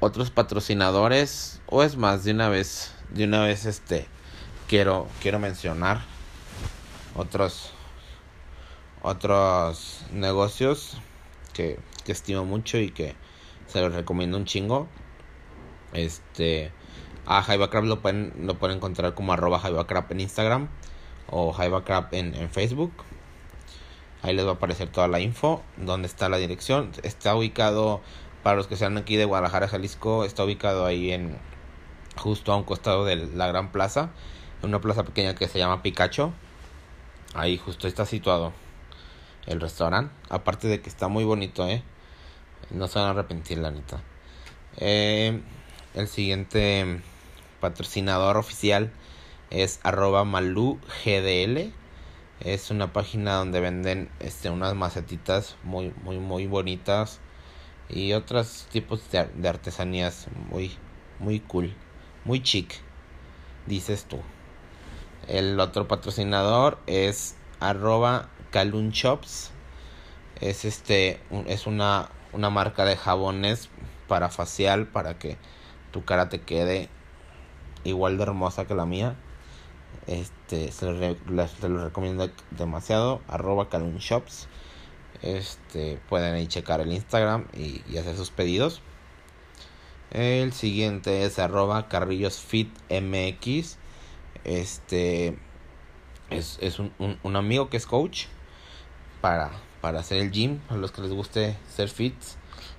[0.00, 4.08] otros patrocinadores o es más de una vez de una vez este
[4.66, 6.00] quiero quiero mencionar
[7.14, 7.75] otros
[9.06, 10.98] otros negocios
[11.52, 13.14] que, que estimo mucho y que
[13.68, 14.88] se los recomiendo un chingo
[15.92, 16.72] este
[17.24, 20.68] a Jaiba Crab lo pueden lo pueden encontrar como arroba Jaiba Crab en Instagram
[21.30, 22.92] o Jaiba Crab en, en Facebook
[24.22, 26.90] Ahí les va a aparecer toda la info, dónde está la dirección.
[27.04, 28.00] Está ubicado,
[28.42, 31.38] para los que sean aquí de Guadalajara, Jalisco, está ubicado ahí en
[32.16, 34.10] justo a un costado de la gran plaza,
[34.62, 36.32] en una plaza pequeña que se llama Picacho.
[37.34, 38.52] Ahí justo está situado
[39.46, 40.12] el restaurante.
[40.28, 41.82] Aparte de que está muy bonito, ¿eh?
[42.70, 44.02] No se van a arrepentir, la neta.
[44.78, 45.40] Eh,
[45.94, 47.00] el siguiente
[47.60, 48.92] patrocinador oficial
[49.50, 51.72] es arroba malugdl
[52.40, 57.18] es una página donde venden este unas macetitas muy muy muy bonitas
[57.88, 60.76] y otros tipos de, de artesanías muy
[61.18, 61.74] muy cool,
[62.24, 62.74] muy chic,
[63.66, 64.20] dices tú.
[65.28, 69.50] El otro patrocinador es arroba calunchops.
[70.40, 73.70] Es este, es una, una marca de jabones
[74.06, 75.36] para facial para que
[75.92, 76.88] tu cara te quede
[77.84, 79.16] igual de hermosa que la mía.
[80.06, 83.20] Este, se lo, recomiendo demasiado.
[83.28, 84.48] Arroba calunchops.
[85.22, 88.82] Este, pueden ahí checar el Instagram y, hacer sus pedidos.
[90.10, 93.78] El siguiente es arroba carrillosfitmx.
[94.44, 95.38] Este
[96.30, 98.26] es, es un, un, amigo que es coach
[99.26, 99.50] para,
[99.80, 100.60] para hacer el gym.
[100.68, 102.36] A los que les guste ser fits.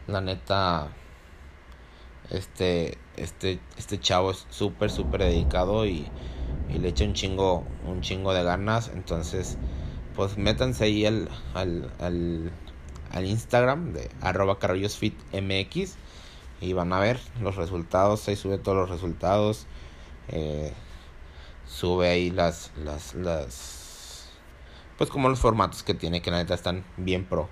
[0.07, 0.87] La neta,
[2.29, 6.07] este, este, este chavo es súper, súper dedicado y,
[6.69, 8.89] le echa un chingo, un chingo de ganas.
[8.93, 9.57] Entonces,
[10.15, 12.49] pues métanse ahí al, al, al,
[13.11, 14.57] al Instagram de arroba
[16.61, 18.25] y van a ver los resultados.
[18.29, 19.65] Ahí sube todos los resultados.
[20.29, 20.71] Eh,
[21.67, 23.86] sube ahí las, las, las,
[24.97, 27.49] pues como los formatos que tiene, que la neta están bien pro.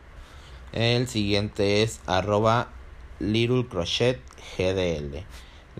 [0.74, 2.74] El siguiente es arroba
[3.20, 4.20] Little Crochet
[4.58, 5.24] GDL.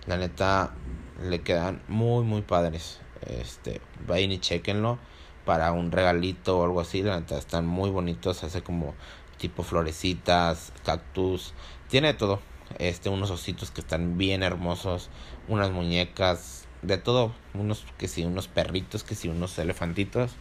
[0.07, 0.75] la neta
[1.23, 3.01] le quedan muy muy padres.
[3.27, 4.99] Este, vayan y chequenlo
[5.45, 7.03] para un regalito o algo así.
[7.03, 8.45] La neta están muy bonitos.
[8.45, 8.95] Hace como
[9.39, 11.55] tipo florecitas, cactus,
[11.89, 12.41] tiene todo.
[12.79, 15.09] Este, unos ositos que están bien hermosos,
[15.49, 20.33] unas muñecas, de todo, unos que si unos perritos, que si unos elefantitos,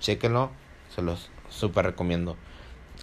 [0.00, 0.50] chequenlo,
[0.94, 2.36] se los super recomiendo.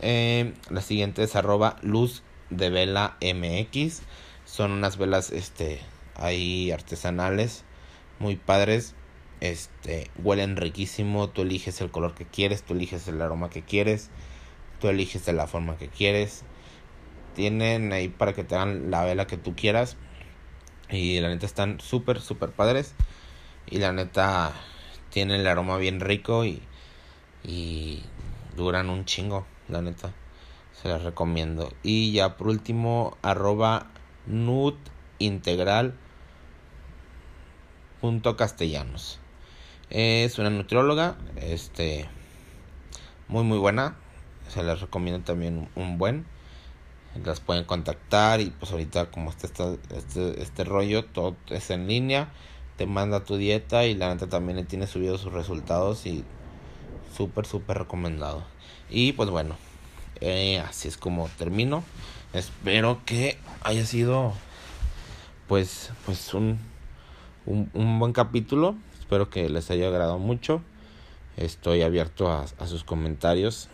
[0.02, 4.02] Eh, la siguiente es arroba luz de vela mx,
[4.46, 5.80] son unas velas este
[6.16, 7.64] ahí artesanales,
[8.20, 8.94] muy padres,
[9.42, 14.10] este huelen riquísimo, tú eliges el color que quieres, tú eliges el aroma que quieres,
[14.80, 16.44] tú eliges de la forma que quieres.
[17.36, 19.98] Tienen ahí para que te hagan la vela que tú quieras.
[20.90, 22.94] Y la neta están súper, súper padres.
[23.68, 24.54] Y la neta
[25.10, 26.62] tienen el aroma bien rico y,
[27.44, 28.04] y
[28.56, 30.14] duran un chingo, la neta.
[30.74, 31.72] Se las recomiendo.
[31.84, 33.88] Y ya por último, arroba
[34.26, 34.78] nut
[35.20, 35.96] integral.
[39.90, 42.08] Es una nutrióloga, este,
[43.28, 43.96] muy muy buena.
[44.50, 46.26] Se las recomiendo también un buen
[47.24, 49.48] las pueden contactar y pues ahorita como está
[49.96, 52.30] este, este rollo, todo es en línea,
[52.78, 56.26] te manda tu dieta y la neta también tiene subido sus resultados y
[57.16, 58.44] súper, súper recomendado.
[58.90, 59.58] Y pues bueno,
[60.22, 61.84] eh, así es como termino.
[62.34, 64.34] Espero que haya sido
[65.48, 66.60] pues, pues un,
[67.46, 68.76] un, un buen capítulo.
[69.00, 70.62] Espero que les haya agradado mucho.
[71.38, 73.70] Estoy abierto a, a sus comentarios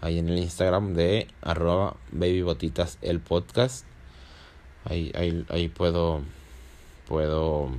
[0.00, 3.84] ahí en el Instagram de arroba babybotitas el podcast.
[4.84, 6.22] Ahí, ahí, ahí puedo,
[7.06, 7.70] puedo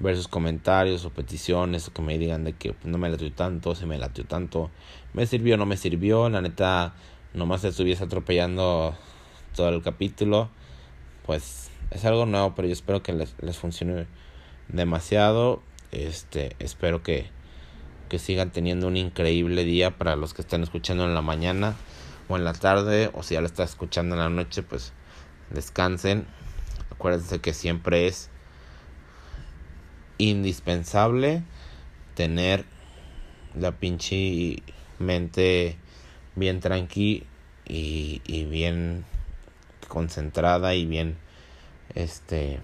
[0.00, 3.74] ver sus comentarios o peticiones o que me digan de que no me latió tanto,
[3.74, 4.70] se me latió tanto,
[5.12, 6.94] me sirvió o no me sirvió, la neta
[7.34, 8.96] nomás estuviese atropellando
[9.54, 10.50] todo el capítulo,
[11.26, 14.06] pues es algo nuevo, pero yo espero que les, les funcione
[14.68, 17.38] demasiado, este, espero que
[18.08, 21.74] que sigan teniendo un increíble día para los que están escuchando en la mañana
[22.28, 24.92] o en la tarde o si ya lo están escuchando en la noche pues
[25.50, 26.26] descansen.
[26.90, 28.30] Acuérdense que siempre es
[30.18, 31.42] indispensable
[32.14, 32.64] tener
[33.54, 34.62] la pinche
[34.98, 35.76] mente
[36.34, 37.24] bien tranqui
[37.66, 39.04] y, y bien
[39.88, 41.16] concentrada y bien
[41.94, 42.58] este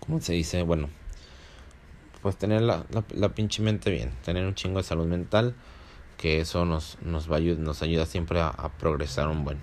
[0.00, 0.62] ¿cómo se dice?
[0.62, 0.88] bueno
[2.26, 5.54] pues tener la, la, pinche mente bien, tener un chingo de salud mental,
[6.18, 9.58] que eso nos, nos, va nos ayuda siempre a, a progresar un buen.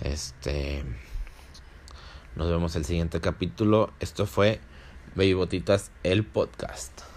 [0.00, 0.84] Este.
[2.34, 3.92] Nos vemos el siguiente capítulo.
[4.00, 4.58] Esto fue
[5.16, 7.15] Baby Botitas, el podcast.